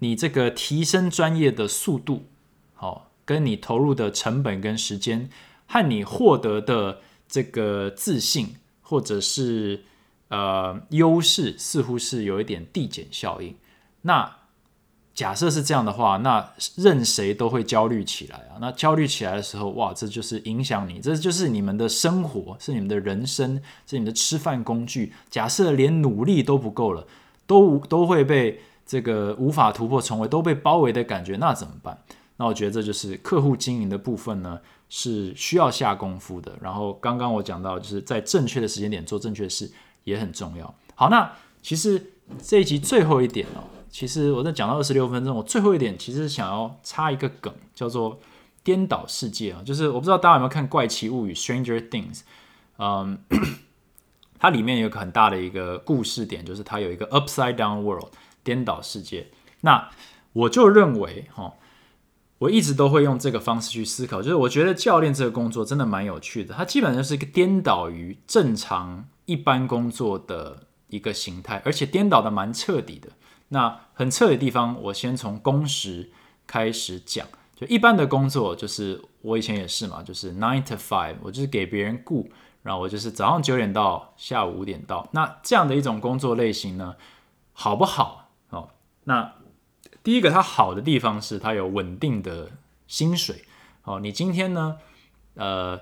[0.00, 2.26] 你这个提升专业的速度，
[2.74, 5.30] 好，跟你投入的成本跟时间，
[5.66, 8.56] 和你获得的这个自信。
[8.84, 9.82] 或者是
[10.28, 13.56] 呃优势似乎是有一点递减效应。
[14.02, 14.36] 那
[15.14, 18.58] 假设是这样的话，那任谁都会焦虑起来啊。
[18.60, 25.12] 那焦虑起来的时候，哇，这就是影响你，这就是你们的生活，是你们的人生，是你们的吃饭工具。
[25.30, 27.06] 假设连努力都不够了，
[27.46, 31.96] 都都会被这个无法突破重围，都被包围的感觉，那怎么办？
[32.36, 34.58] 那我觉得这就是客户经营的部分呢。
[34.96, 36.56] 是需要下功夫的。
[36.60, 39.68] 然后刚刚我讲到，就是在正确的时间点做正确的事
[40.04, 40.72] 也很重要。
[40.94, 48.20] 好，那其实这一集最后一点哦，其实我在讲到二十六分钟，我最后一点其实想要插一个梗，叫做
[48.62, 49.60] 颠倒世界啊。
[49.66, 52.20] 就是我不知道大家有没有看《怪奇物语》（Stranger Things），
[52.78, 53.18] 嗯，
[54.38, 58.12] 它里面有个很大的一个故事点，就是它有一个 Upside Down World
[58.44, 59.26] 颠倒世界。
[59.62, 59.90] 那
[60.32, 61.52] 我就认为哈。
[62.38, 73.08] 我一直都会用这个方式去思考，就是我觉得教练这个工作真的蛮有趣的，它基本上是一个颠倒于正常一般工作的一个形态，而且颠倒的蛮彻底的。
[73.48, 76.10] 那很彻底的地方，我先从工时
[76.46, 77.26] 开始讲。
[77.54, 82.28] 就一般的工作，就是我以前也是嘛，就是 nine to five，我就是给别人雇，
[82.62, 85.08] 然后我就是早上九点到下午五点到。
[85.12, 86.96] 那这样的一种工作类型呢，
[87.52, 88.28] 好不好？
[88.50, 88.70] 哦，
[89.04, 89.32] 那。
[90.04, 92.50] 第一个，它好的地方是它有稳定的
[92.86, 93.42] 薪水。
[93.84, 94.76] 哦，你今天呢，
[95.34, 95.80] 呃，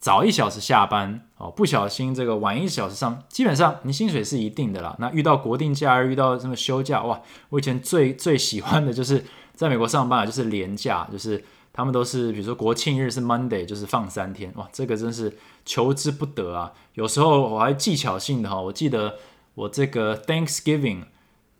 [0.00, 4.96] 早一小时下班，哦，不小心这个晚一小时上，基本上你薪水是一定的啦。
[4.98, 9.24] 那遇到国定假日，遇到什么休假，哇，我以前最最喜欢的就是
[9.54, 16.72] 在美国上班啊，就是年假，就是他们都是比如说国庆日是 Monday，就是放三天，哇，这个真是求之不得啊。
[16.94, 19.14] 有时候我还技巧性的哈，我记得
[19.54, 21.04] 我这个 Thanksgiving。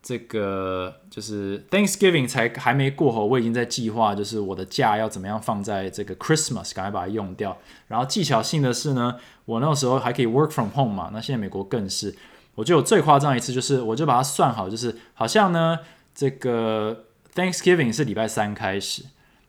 [0.07, 7.57] 这个就是 Thanksgiving 才还没过后，我已经在计划，就是我的假要怎么样放在这个 Christmas，赶快把它用掉。
[7.87, 9.15] 然后技巧性的是呢，
[9.45, 12.15] 我那时候还可以 work from home 嘛，那现在美国更是，
[12.53, 15.79] 我就有最夸张一次，就是我就把它算好，就是好像呢，
[16.13, 19.05] 这个 Thanksgiving 是礼拜三开始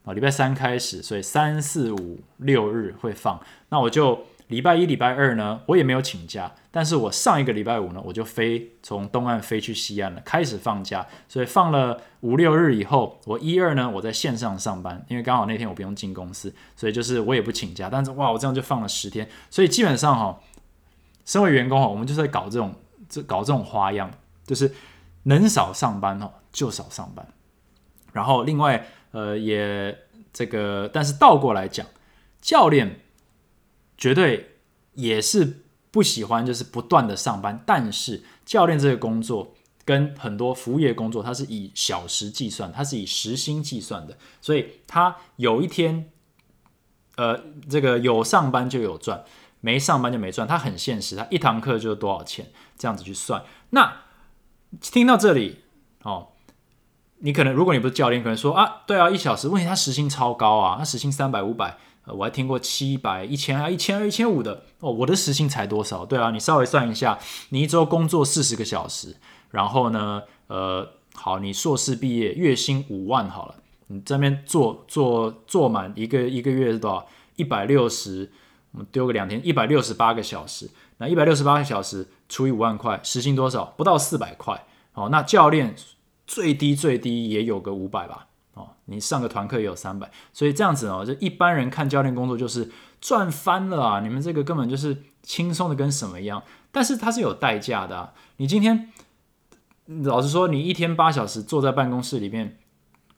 [0.06, 3.38] 啊，礼拜三开始，所以三四五六日会放，
[3.68, 4.24] 那我就。
[4.48, 20.40] 礼拜一、礼拜二呢，我也没有请假，但是我上一个礼拜五呢，我就飞从东岸飞去西岸了，开始放假，所以放了五六日以后，我一二呢，我在线上上班，因为刚好那天我不用进公司，所以就是我也不请假，但是哇，我这样就放了十天，所以基本上哈，
[21.24, 22.72] 身为员工哈，我们就是在搞这种
[23.08, 24.08] 这搞这种花样，
[24.46, 24.72] 就是
[25.24, 27.26] 能少上班哦就少上班，
[28.12, 29.98] 然后另外呃也
[30.32, 31.84] 这个，但是倒过来讲，
[32.40, 33.00] 教练。
[33.96, 34.56] 绝对
[34.94, 37.62] 也是不喜欢，就是不断的上班。
[37.66, 39.54] 但是教练这个工作
[39.84, 46.10] 跟很多服务业工作，它是以小时计算，它是以时薪计算的，所以他有一天，
[47.16, 49.24] 呃，这个有上班就有赚，
[49.60, 50.46] 没上班就没赚。
[50.46, 53.42] 他很现实，他一堂课就多少钱，这样子去算。
[53.70, 54.02] 那
[54.80, 55.60] 听到这里，
[56.02, 56.32] 哦，
[57.18, 61.78] 你可能如果你不是教练，可能说啊，对啊，一小时，问题他时薪超高啊，他时薪三百五百。
[62.14, 64.92] 我还听过七百、一千啊、一千二、一千五的哦。
[64.92, 66.06] 我的时薪才多少？
[66.06, 69.16] 对啊，你稍微算一下，你一周工作四十个小时，
[69.50, 73.56] 然后呢，呃，好，你硕士毕业，月薪五万好了，
[73.88, 77.06] 你这边做做做满一个一个月是多少？
[77.36, 78.30] 一百六十，
[78.72, 80.70] 我们丢个两天，一百六十八个小时。
[80.98, 83.64] 那一百六十八个小时除以五万块，时薪多少？
[83.76, 84.64] 不到四百块。
[84.92, 85.74] 好，那教练
[86.26, 88.25] 最低最低也有个五百吧。
[88.56, 92.70] 哦，你上个团课也有三百，所以这样子哦，就一般人看教练工作就是
[93.02, 94.00] 赚翻了啊！
[94.00, 96.42] 你们这个根本就是轻松的跟什么一样，
[96.72, 98.14] 但是它是有代价的。
[98.38, 98.90] 你今天
[100.04, 102.56] 老实说，你一天八小时坐在办公室里面，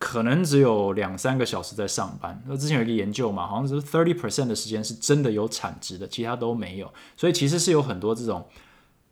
[0.00, 2.42] 可能只有两三个小时在上班。
[2.48, 6.92] 那之前有一个研究嘛，好像是 thirty percent 的时间是真的有产值的，其他都没有。
[7.16, 8.44] 所以其实是有很多这种。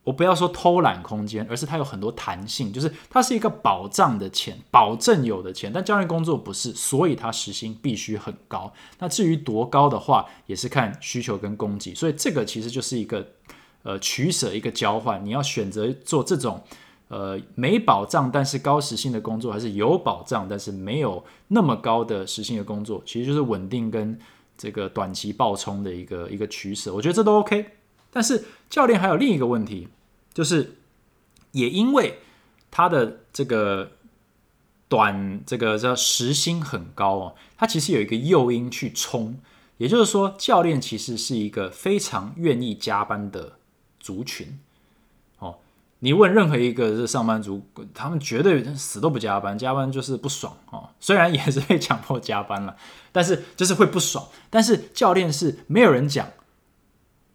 [0.06, 5.72] 我不要说偷懒空间，而是它有很多弹性，就是它是一个保障的钱，保证有的钱。
[5.74, 8.72] 但教练工作不是，所以它时薪必须很高。
[9.00, 11.92] 那至于多高的话，也是看需求跟供给。
[11.92, 13.26] 所以这个其实就是一个
[13.82, 15.24] 呃取舍，一个交换。
[15.24, 16.62] 你要选择做这种
[17.08, 24.16] 呃没保障但是高时薪的工作，还是有保障但是没有那么高的时薪的工作，其实就是稳定跟
[24.56, 26.94] 这个短期爆冲的一个一个取舍。
[26.94, 27.72] 我觉得这都 OK。
[28.12, 29.88] 但是教练还有另一个问题。
[30.36, 30.76] 就是，
[31.52, 32.18] 也因为
[32.70, 33.92] 他的这个
[34.86, 39.40] 短这个叫时薪很高哦，他其实有一个诱因去冲，
[39.78, 43.54] 也就是说，教练其实是一个非常愿意加班的
[43.98, 44.58] 族群
[45.38, 45.56] 哦。
[46.00, 50.90] 你问任何一个是上班族，他们绝对死都不加班，加班就是不爽哦。
[51.00, 52.76] 虽然也是被强迫加班了，
[53.10, 54.28] 但是就是会不爽。
[54.50, 56.28] 但是教练是没有人讲，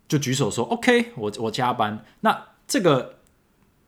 [0.08, 2.51] 就举手说 OK，我我加班那。
[2.72, 3.16] 这个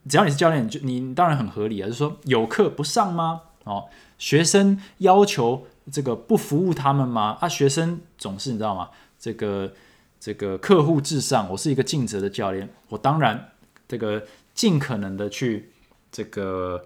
[0.06, 1.86] 只要你是教练，就你当然很合理啊。
[1.86, 3.40] 就是说有课不上吗？
[3.64, 3.84] 哦，
[4.18, 7.38] 学生要求这个不服务他们吗？
[7.40, 8.90] 啊，学生总是你知道吗？
[9.18, 9.72] 这个
[10.20, 13.52] 这个客户至上，我是一个尽责的教练，我当然
[13.88, 15.72] 这个尽可能的去
[16.12, 16.84] 这个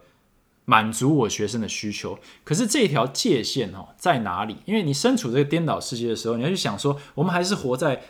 [0.67, 2.17] 满足我学生的需求。
[2.45, 4.59] 可是这条界限哦在哪里？
[4.67, 8.03] 因为你身处这个颠倒世界的时候，你要去想说，我们还是活在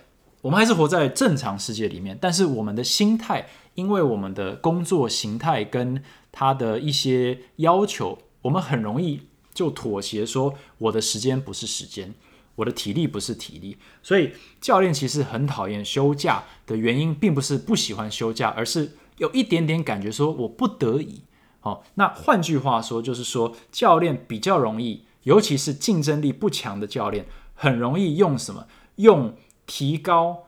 [0.42, 3.48] 我们还是活在正常世界里面，但是我们的心态。
[3.78, 9.20] 因为我们的工作形态跟他的一些要求，我们很容易
[9.54, 12.12] 就妥协，说我的时间不是时间，
[12.56, 13.76] 我的体力不是体力。
[14.02, 21.22] 所以教练其实很讨厌休假的原因，并不是不喜欢休假，而是有一点点感觉说我不得已。
[21.60, 28.66] 哦，那换句话说，就是说教练比较容易，尤其是竞争力不强的教练，很容易用什么？
[28.96, 29.36] 用
[29.68, 30.47] 提高。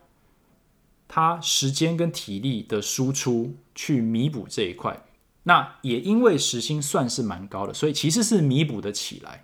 [1.13, 5.03] 他时间跟体力的输出去弥补这一块，
[5.43, 9.43] 那也因为时薪算是蛮高的，所以其实是弥补的起来。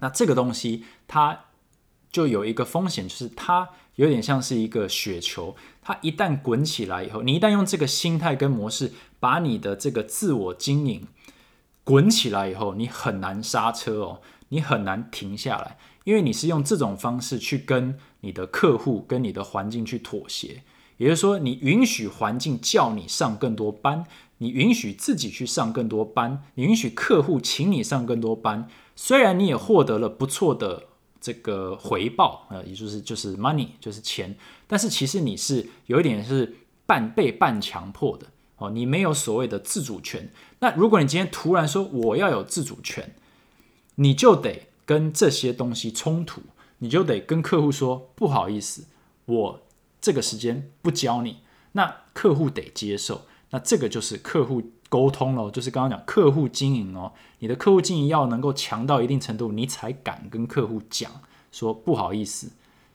[0.00, 1.44] 那这个东西它
[2.10, 11.06] 就有一个风险，就是它有点像是一个雪球，它一旦滚起来以后，你一旦用这个心态跟模式把你的这个自我经营
[11.84, 15.78] 滚起来以后，你很难刹车哦，你很难停下来。
[16.04, 20.62] 因为你是用这种方式去跟你的客户、跟你的环境去妥协，
[20.96, 24.04] 也就是说，你允许环境叫你上更多班，
[24.38, 28.68] 你允许自己去上更多班，你允许客户请你上更多班。
[28.96, 30.84] 虽然你也获得了不错的
[31.20, 34.34] 这个回报，呃，也就是就是 money，就是钱，
[34.66, 36.56] 但是其实你是有一点是
[36.86, 40.30] 半被半强迫的哦，你没有所谓的自主权。
[40.60, 43.14] 那如果你今天突然说我要有自主权，
[43.96, 44.67] 你就得。
[44.88, 46.40] 跟这些东西冲突，
[46.78, 48.86] 你就得跟客户说不好意思，
[49.26, 49.60] 我
[50.00, 53.26] 这个时间不教你，那客户得接受。
[53.50, 61.12] 那这个就是客户沟通喽，就是刚刚讲客户经营哦，你的客户经营要能够强到一定程度，你才敢跟客户讲
[61.52, 62.52] 说不好意思，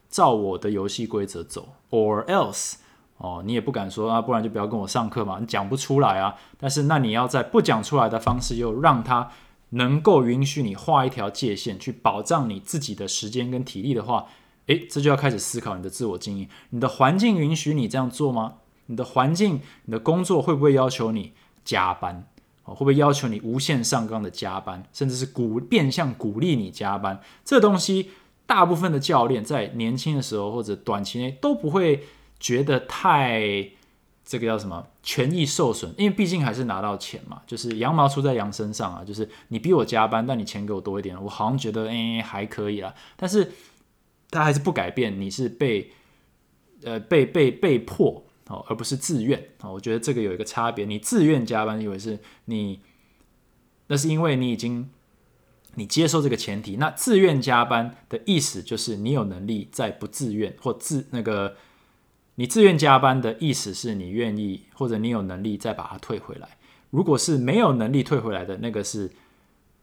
[0.09, 2.77] 照我的游戏规则走，or else
[3.17, 6.33] 哦，你也不敢说啊，不然就不要跟我上课嘛，你讲不出来啊。
[6.57, 9.29] 但是那你要在不讲出来的方式，又让他。
[9.73, 14.27] 能够允许你画一条界限，去保障你自己的时间跟体力的话，
[14.67, 16.47] 诶，这就要开始思考你的自我经营。
[16.69, 18.55] 你的环境允许你这样做吗？
[18.85, 21.33] 你的环境、你的工作会不会要求你
[21.63, 22.27] 加班？
[22.65, 27.19] 哦，会不会要求你无限上纲的加班，甚至是鼓变相鼓励你加班？
[27.43, 28.11] 这东西，
[28.45, 32.03] 大部分的教练在年轻的时候或者短期内都不会
[32.39, 33.69] 觉得太。
[34.25, 35.93] 这个叫什么权益受损？
[35.97, 39.03] 因为毕竟还是拿到钱嘛，就是羊毛出在羊身上啊。
[39.03, 42.95] 就是你逼我加班，但你钱给我多一点，我好像觉得哎还可以啦。
[43.17, 43.51] 但是
[44.31, 45.91] 他还是不改变，你是被
[46.83, 49.73] 呃被被被迫哦，而不是自愿哦。
[49.73, 52.79] 我觉得这个有一个差别，你自愿加班，以为是你
[53.87, 54.89] 那是因为你已经
[55.75, 56.77] 你接受这个前提。
[56.77, 61.57] 那自愿加班的意思就是你有能力在不自愿或自那个。
[62.35, 66.57] 你自愿加班的意思是你愿意，或者你有能力再把它退回来。
[66.89, 69.11] 如果是没有能力退回来的那个是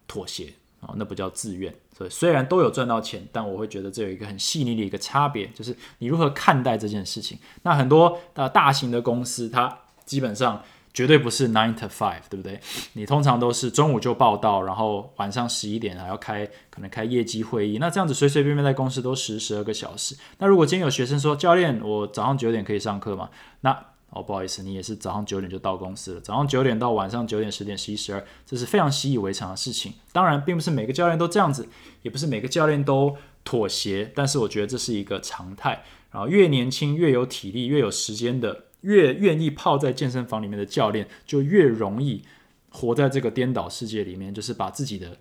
[0.06, 1.74] 妥协啊，那不叫自愿。
[1.96, 7.38] 所以虽然都有赚到钱，但我会觉得这有一个很细腻的一个差别，就是你如何看待这件事情。
[7.62, 10.62] 那很多呃大型的公司，它基本上
[10.92, 12.60] 绝对不是 nine to five，对不对？
[12.94, 17.78] 你通常都是中午就报到，然后晚上十一点还要开，可能开业绩会议。
[17.78, 20.16] 那这样子随随便便在公司都十十二个小时。
[20.38, 23.30] 那如果今天有学生说，教练，我早上九点可以上课吗？
[23.60, 23.70] 那
[24.10, 26.20] 哦，不好意思，你也是早上九点就到公司了。
[26.20, 29.94] 早上九点到晚上九点、十点、十一、十二，这是非常习以为常的事情。
[30.12, 31.68] 当然，并不是每个教练都这样子，
[32.02, 34.10] 也不是每个教练都妥协。
[34.12, 35.84] 但是我觉得这是一个常态。
[36.10, 38.64] 然后越年轻、越有体力、越有时间的。
[38.82, 42.22] 越愿意泡在健身房里面的教练，就越容易
[42.70, 45.18] 活在这个颠倒世界里面，就是把自己的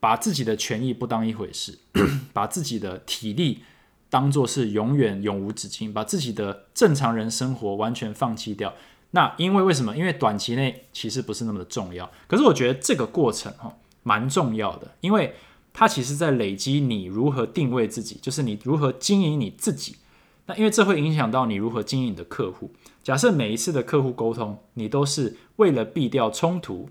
[0.00, 1.78] 把自己的权益不当一回事，
[2.32, 3.60] 把自己的体力
[4.08, 8.74] 当做是永远永无止境，把自己的正常人生活完全放弃掉。
[9.10, 9.96] 那因为为什么？
[9.96, 12.10] 因为短期内其实不是那么的重要。
[12.26, 15.34] 可是我觉得这个过程哈蛮重要的，因为
[15.72, 19.96] 它其实在累积你如何定位自己，就是你如何经营你自己。
[20.46, 22.70] 那因为这会影响到你如何经营你的客户。
[23.02, 26.88] 假设每一次的客户沟通，你都是为了避掉冲突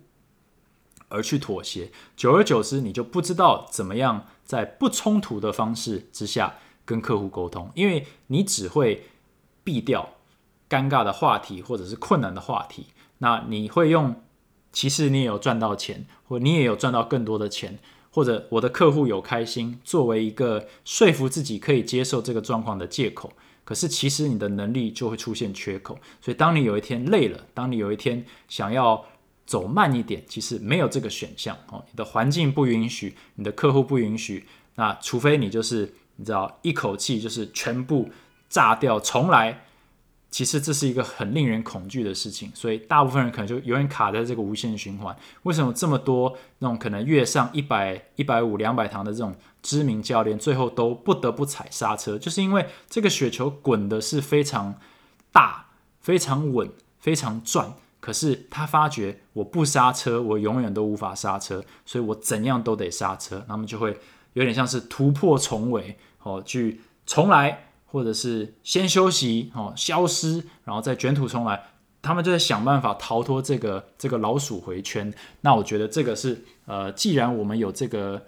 [1.09, 9.05] 而去妥协，久而久之，你就不知道怎么样在不冲突的方式之下跟客户沟通，因为你只会
[9.63, 10.09] 避掉
[10.69, 12.87] 尴尬的话题或者是困难的话题。
[13.19, 14.15] 那你会用，
[14.71, 17.79] 其实你也有赚到钱，或你也有赚到更多的钱。
[18.15, 23.33] 或者我的客户有开心，作为一个说服自己可以接受这个状况的借口，
[23.63, 25.97] 可是其实你的能力就会出现缺口。
[26.21, 29.05] 所以当你有一天累了，当你有一天想要
[29.45, 31.83] 走慢一点，其实没有这个选项哦。
[31.89, 34.45] 你的环境不允许，你的客户不允许，
[34.75, 38.09] 那除非你就是你知道一口气就是全部
[38.49, 39.65] 炸掉重来。
[40.33, 45.15] 其实这是一个很令人恐惧的事情，所以大部分人可能就永远卡在这个无限循环。
[45.43, 52.17] 为什么这么多那种可能月上一百、一百五、两百堂的这种知名教练，最后都不得不踩刹车？
[52.17, 54.73] 就是因为这个雪球滚的是非常
[55.31, 55.67] 大、
[55.99, 56.67] 非常稳、
[56.97, 63.99] 非常转，可是他发觉我不刹车，我永远都无法刹车，所以我怎样都得刹车，那么就会
[64.33, 67.69] 有点像是突破重围哦，去重来。
[67.93, 71.63] 或者是先休息哦，消失，然后再卷土重来，
[72.01, 75.13] 他们就在想办法逃脱这个这个老鼠回圈。
[75.41, 78.23] 那我觉得这个是呃，既然我们有这个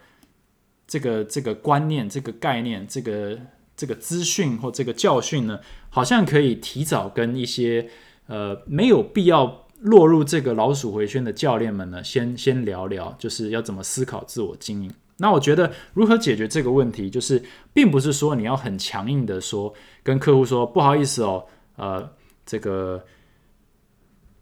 [0.86, 3.40] 这个这个观念、这个概念、这个
[3.76, 5.60] 这个资讯或这个教训呢，
[5.90, 7.90] 好像可以提早跟一些
[8.28, 14.92] 呃没有必要落入这个老鼠回圈的教练们呢，先先聊聊，就是要怎么思考自我经营。
[15.18, 17.42] 那我觉得如何解决这个问题，就是
[17.74, 21.46] 并不是说你要很强硬的说跟客户说不好意思哦，
[21.78, 22.12] 呃，
[22.46, 23.06] 这个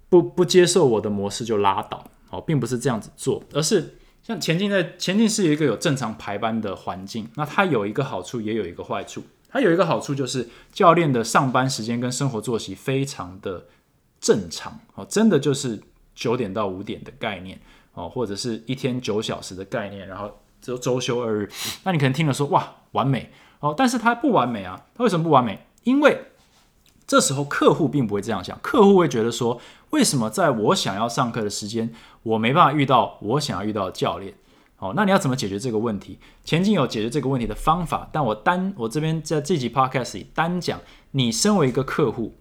[0.10, 9.22] 不不接受我的模式就拉倒哦，并不是这样子做，而是像前进在前进是一个有正常排班的环境，那它有一个好处，也有一个坏处。
[9.50, 13.68] 它有一个好处就是教练的上班时间跟生活作息非常的
[14.20, 15.80] 正常哦，真的就是
[16.16, 17.62] 九点到五点的概念
[17.94, 20.36] 哦，或者是一天九小时的概念，然后。
[20.64, 21.52] 周周休二日，
[21.84, 25.68] 那你可能听了说哇完美哦，但是它不完美啊，它为什么不完美？
[25.84, 26.28] 因为
[27.06, 29.60] 这时候客户并不会这样想，客户会觉得说，
[29.90, 31.94] 为什么在我想要上课的时间，
[32.24, 34.34] 我没办法遇到我想要遇到的教练？
[34.80, 36.18] 哦，那你要怎么解决这个问题？
[36.46, 40.80] 前进有解决这个问题的方法，但我单我这边在这集 podcast 里单讲，
[41.12, 42.38] 你身为一个客户，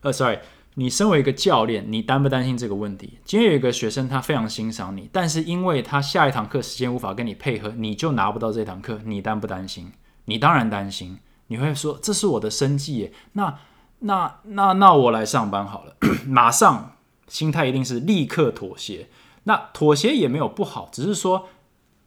[0.00, 0.38] 呃，sorry。
[0.76, 3.18] 你身为一个教练，你担不担心这个问题？
[3.24, 9.92] 今天有一个学生，他非常欣赏你，但是因为他下一堂课时间无法跟你配合，你就拿不到这堂课，你担不担心？
[10.24, 11.18] 你当然担心。
[11.46, 13.58] 你会说这是我的生计耶，那
[14.00, 15.96] 那那那我来上班好了，
[16.26, 16.96] 马上
[17.28, 19.08] 心态一定是立刻妥协。
[19.44, 21.48] 那妥协也没有不好，只是说，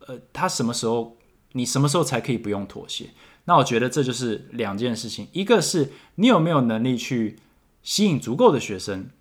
[0.07, 1.15] 呃，他什么时候
[1.53, 3.11] 你什么时候才可以不用妥协？
[3.45, 7.39] 那我觉得这就是两件事情，一个是你有没有能力去。
[7.87, 9.11] 吸引足够的学生，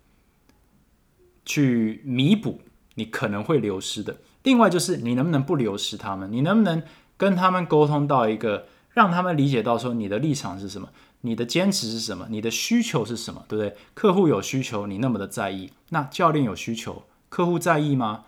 [1.45, 2.59] 去弥补
[2.95, 4.17] 你可能会流失的。
[4.43, 6.29] 另外就是你能不能不流失他们？
[6.29, 6.83] 你能不能
[7.15, 10.89] 跟他们沟通到一个让他们理解到说你的立场是什么，
[11.21, 13.77] 你的坚持是什么，你的需求是什么，对不对？
[13.93, 18.25] 客户有需求，你那么的在意，那教练有需求，客户在意吗？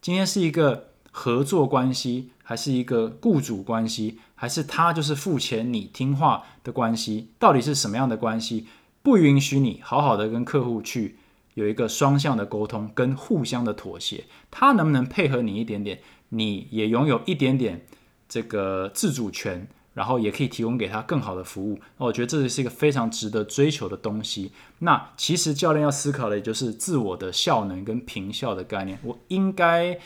[0.00, 7.30] 今天是一个合作关系，还是一个雇主关系，还是他就是付钱你听话的关系？
[7.40, 8.68] 到底是什么样的关系？
[9.02, 11.16] 不允许你好好的跟客户去
[11.54, 17.84] 有一个双向的沟通跟互相的妥协，他能不能配合你一点点，你也拥有一点点
[18.28, 21.80] 这个自主权，然后也可以提供给他更好的服务。
[21.96, 24.52] 那我觉得这是一个非常值得追求的东西。
[24.80, 28.98] 那其实教练要思考的也就是自我的效能跟平效的概念。
[29.02, 29.98] 我应该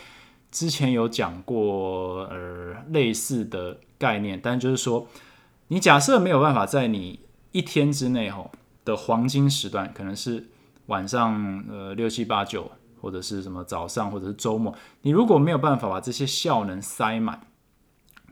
[0.51, 5.09] 之前有讲过呃类似的概念，但就是说，
[5.69, 7.19] 你假设没有办法在你
[7.53, 8.53] 一天之内吼。
[8.85, 10.51] 的黄金时段可能是
[10.87, 12.71] 晚上呃六七八九，
[13.01, 17.41] 或者是什么早上，或者是周末，你如果没有办法把这些效能塞满，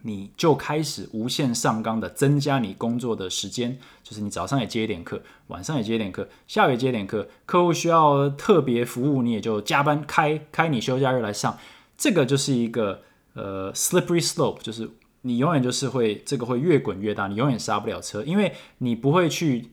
[0.02, 11.56] 你就开始无限上纲的增加你工作的时间，就是你早上也接一点课，晚上也接一点课，下午也接一点课，客户需要特别服务，你也就加班开开你休假日来上，
[11.96, 13.02] 这个就是一个
[13.34, 14.90] 呃 slippery slope，就是
[15.22, 19.70] 你永远就是会这个会越滚越大，你永远刹不了车，因为你不会去。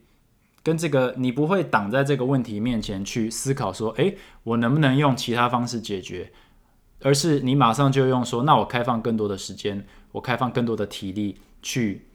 [0.62, 6.30] 跟这个，你不会挡在这个问题面前去思考说，诶，我能不能用其他方式解决？
[7.02, 12.06] 而是你马上就用说，那我开放更多的时间，我开放更多的体力去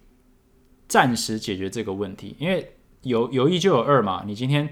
[0.87, 2.35] 暂时解决这个问题。
[2.39, 4.69] 因为有有一就有二嘛，你今天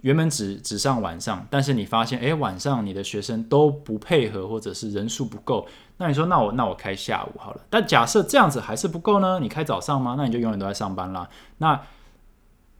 [0.00, 7.60] 原本只只上晚上，但是你发现，诶，晚上你的学生都不配合，或者是人数不够，那你说，那我那我开下午好了。
[7.70, 9.38] 但假设这样子还是不够呢？
[9.38, 10.16] 你开早上吗？
[10.18, 11.28] 那你就永远都在上班啦。
[11.58, 11.80] 那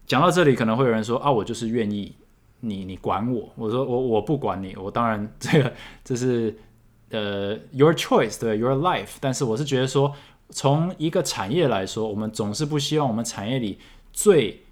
[0.07, 2.15] 讲到这里，可能会有人说啊，我就是愿意
[2.59, 3.51] 你你管我。
[3.55, 6.55] 我说我我不管你，我当然这个这是
[7.09, 9.15] 呃 your choice 对 your life。
[9.19, 10.13] 但是我是觉得说，
[10.49, 13.79] 从一个产业来说，我们总是不希望我们产业里
[14.13, 14.63] 最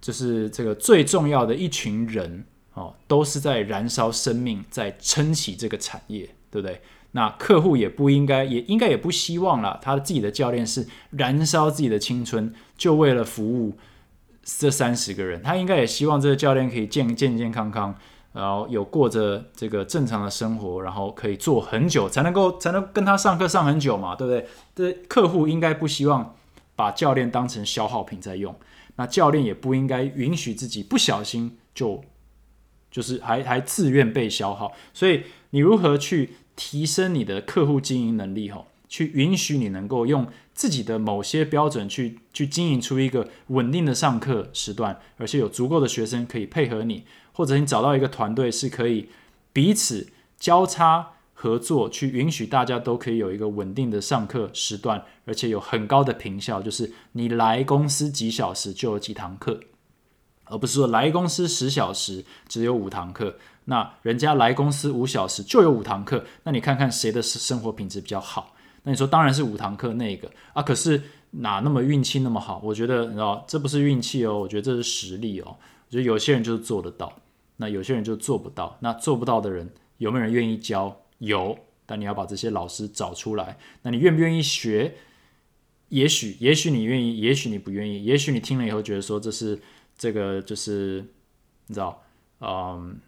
[0.00, 6.80] 就是这个最重要的一群人哦，都是在燃烧生命，在撑起这个产业，对不对？
[7.12, 13.76] 那客户也不应该，也应该也不希望了，他自己的教练是燃烧自己的青春，就为了服务。
[14.42, 17.94] 这三十个人，他应该也希望这个教练可以健健健康康，
[18.32, 24.46] 然后有过着这个正常的生活，然后可以做很久，才能够才能跟他上课上很久嘛，对不对？
[24.74, 26.34] 这客户应该不希望
[26.74, 28.54] 把教练当成消耗品在用，
[28.96, 32.02] 那教练也不应该允许自己不小心就
[32.90, 34.72] 就是还还自愿被消耗。
[34.92, 38.50] 所以你如何去提升你的客户经营能力？
[38.50, 38.64] 哈？
[38.90, 49.08] 去允许你能够用自己的某些标准去去经营出一个稳定的上课时段，而且有足够的学生可以配合你，或者你找到一个团队是可以
[49.52, 59.60] 彼此交叉合作，去允许大家都可以有一个稳定的上课时段，而且有很高的评效，就是你来公司几小时就有几堂课，
[60.46, 63.36] 而不是说来公司十小时只有五堂课，
[63.66, 68.56] 那人家来公司五小时就有五堂课，那你看看谁的生活品质比较好？
[68.82, 71.02] 那你说当然是五堂课那个啊，可是
[71.32, 72.60] 哪那么运气那么好？
[72.64, 75.56] 我觉得你知道这不是运气哦，我觉得这是实力哦。
[75.86, 77.12] 我觉得有些人就是做得到，
[77.56, 78.76] 那有些人就做不到。
[78.80, 80.96] 那做不到的人有没有人愿意教？
[81.18, 83.58] 有，但你要把这些老师找出来。
[83.82, 84.94] 那你愿不愿意学？
[85.88, 89.60] 也许，也许你愿意，也许你不愿意，也许你听了以后觉得说这是
[89.98, 91.04] 这个就是
[91.66, 92.02] 你知道，
[92.40, 92.98] 嗯。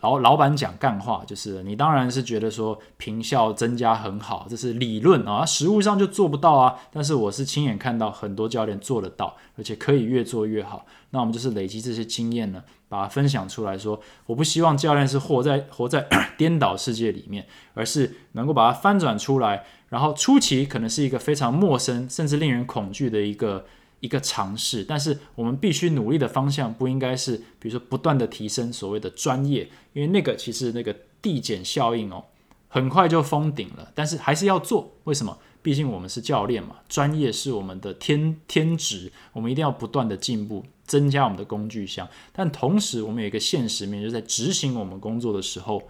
[0.00, 6.76] 然后老板讲干话，就是你当然是觉得说平效增加很好，这是理论啊，实物上就做不到啊。
[6.92, 10.86] 但是我是亲眼看到很多教练做得到，而且可以越做越好。
[11.10, 16.06] 那我们就是累积这些经验呢，把它分享出来说，我不希望教练是活在 活在
[16.38, 19.64] 颠倒世界里面，而是能够把它翻转出来。
[19.88, 23.64] 然后初期可能是一个非常陌生，甚至令人恐惧的一个。
[24.00, 32.24] 一个尝试，但是我们必须努力的方向不应该是，比如说不断的提升所谓的专业，因为那个其实那个递减效应哦，
[32.68, 33.90] 很快就封顶了。
[33.96, 35.36] 但是还是要做，为什么？
[35.60, 42.08] 毕竟我们是教练嘛，专业是我们的天 天职，我们一定要不断的进步，增加我们的工具箱。
[42.32, 45.82] 但同时，我们有一个现实面，就是在执行我们工作的时候，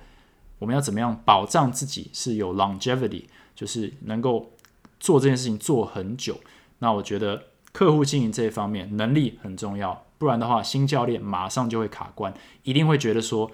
[0.59, 4.50] 我们要怎么样保障自己是有 longevity，就是能够
[4.98, 6.40] 做这件事情做很久。
[6.78, 7.47] 那我觉得。
[7.72, 13.50] 客户经营这一方面能力很重要，不然的话，新教练马上就会卡关，一定会觉得说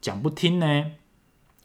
[0.00, 0.92] 讲不听呢，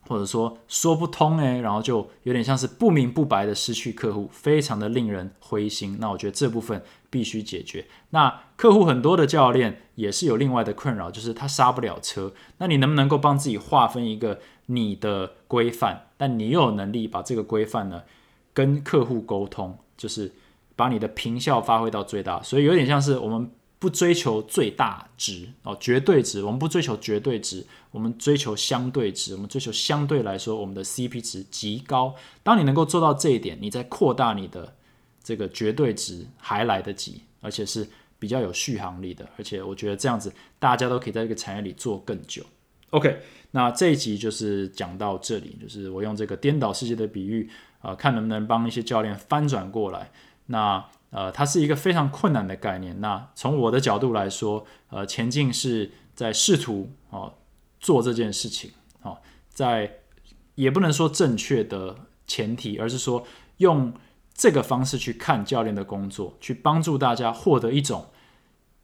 [0.01, 5.97] 或者说说不通呢，然后就有点像是不明不白的失去客户，非常的令人灰心。
[5.99, 7.87] 那我觉得这部分必须解决。
[8.11, 12.33] 那客户很多的教练也是有另外的困扰，就是他刹不了车。
[12.59, 16.07] 那你能不能够帮自己划分一个你的规范？
[16.17, 18.03] 但你又有能力把这个规范呢
[18.53, 20.33] 跟客户沟通，就是。
[20.77, 32.15] 把你的平效发挥到最大，所以有点像是我们不追求最大值哦，绝对值，我们不追求绝对值，我们追求相对值，我们追求相对来说我们的 CP 值极高。
[32.43, 34.73] 当你能够做到这一点，你在扩大你的
[35.23, 37.87] 这个绝对值还来得及，而且是
[38.19, 39.27] 比较有续航力的。
[39.37, 42.43] 而且我觉得这样子大家都可以在这个产业里做更久。
[42.91, 43.19] OK，
[43.51, 47.49] 那这一集就是讲到这里，就是我用这个颠倒世界的比喻
[47.81, 50.09] 啊，看能不能帮一些教练翻转过来。
[50.47, 52.99] 那呃，它是一个非常困难的概念。
[52.99, 57.33] 那从我的角度来说，呃，前进是在试图哦
[57.79, 58.71] 做这件事情
[59.03, 59.17] 哦，
[59.49, 59.99] 在
[60.55, 61.95] 也不能说正确的
[62.25, 63.25] 前提，而是说
[63.57, 63.93] 用
[64.33, 68.07] 这个方式去看教练的工作，去帮助大家获得一种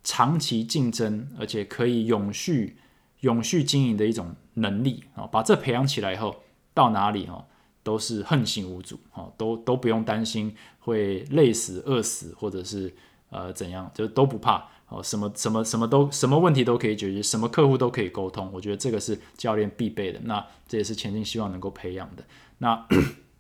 [0.03, 2.77] 长期竞争，而且可以永续、
[3.19, 5.27] 永续经营的一种能力啊。
[5.27, 6.43] 把这培养起来以后，
[6.73, 7.45] 到哪里哦
[7.83, 12.91] 都是横行无阻哈，都都不用担心会累死、饿死，或者是
[13.29, 15.03] 呃怎样，就都不怕哦。
[15.03, 18.49] 什么什么什么都什么问题都可以解决，什么客户都可以沟通。
[18.53, 20.19] 我觉得这个是教练必备的。
[20.23, 22.23] 那这也是前进希望能够培养的。
[22.57, 22.87] 那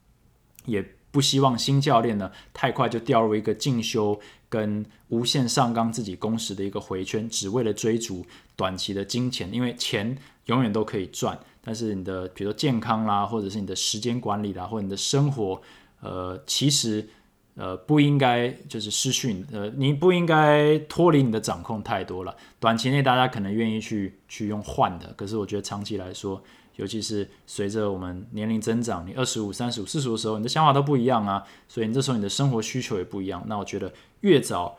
[0.65, 0.85] 也。
[1.13, 4.19] 不希望新教练呢太快就掉入一个进修
[4.49, 8.25] 跟无限上纲自己工时的一个回圈，只为了追逐
[8.55, 9.53] 短期的金钱。
[9.53, 10.17] 因为钱
[10.47, 15.61] 永远都可以赚，但是你的比如说健康啦，或者是你的时间管理啦，或者你的生活，
[16.01, 17.07] 呃，其实
[17.55, 22.35] 呃不应该就是失去呃，你不应该脱离你的掌控太多了。
[22.59, 26.41] 短期内大家可能愿意去去用换的，可是我觉得长期来说。
[26.75, 33.43] 尤其是随着我们年龄增长，你二十五、三十五、四十的时候，你的想法都不一样啊，所以你这时候你的生活需求也不一样。
[33.45, 34.75] 那我觉得越早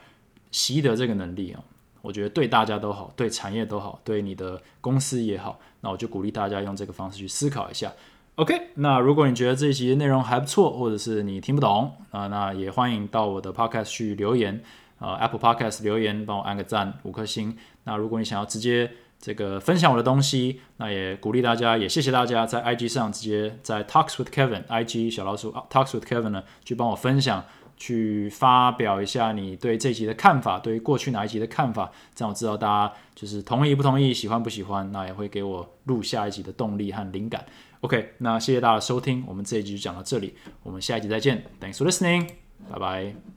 [0.51, 1.63] 习得这个能力啊，
[2.05, 5.59] 我觉得对大家都好，对产业都好，对你的公司也好。
[5.81, 7.91] 那我就鼓励大家用这个方式去思考一下。
[8.35, 14.61] OK，那如果你觉得这一集内容还不错，或者是你听不懂啊，那也欢迎到我的 Podcast 去留言
[14.99, 17.57] 啊，Apple Podcast 留言帮我按个赞，五颗星。
[17.85, 18.91] 那如果你想要直接
[19.21, 27.45] 这个分享我的东西，那也鼓励大家，也谢谢大家在 IG 上直接在 Talks with Kevin IG 小老鼠 Talks with Kevin 呢，去帮我分享，
[27.85, 37.45] 去发表一下你对这集的看法，对于过去哪一集的看法，这样我知道大家就是同意不同意，喜欢不喜欢，那也会给我录下一集的动力和灵感。
[37.83, 42.27] OK，那谢谢大家收听，我们这一集就讲到这里，我们下一集再见，Thanks for listening，
[42.73, 43.34] 拜拜。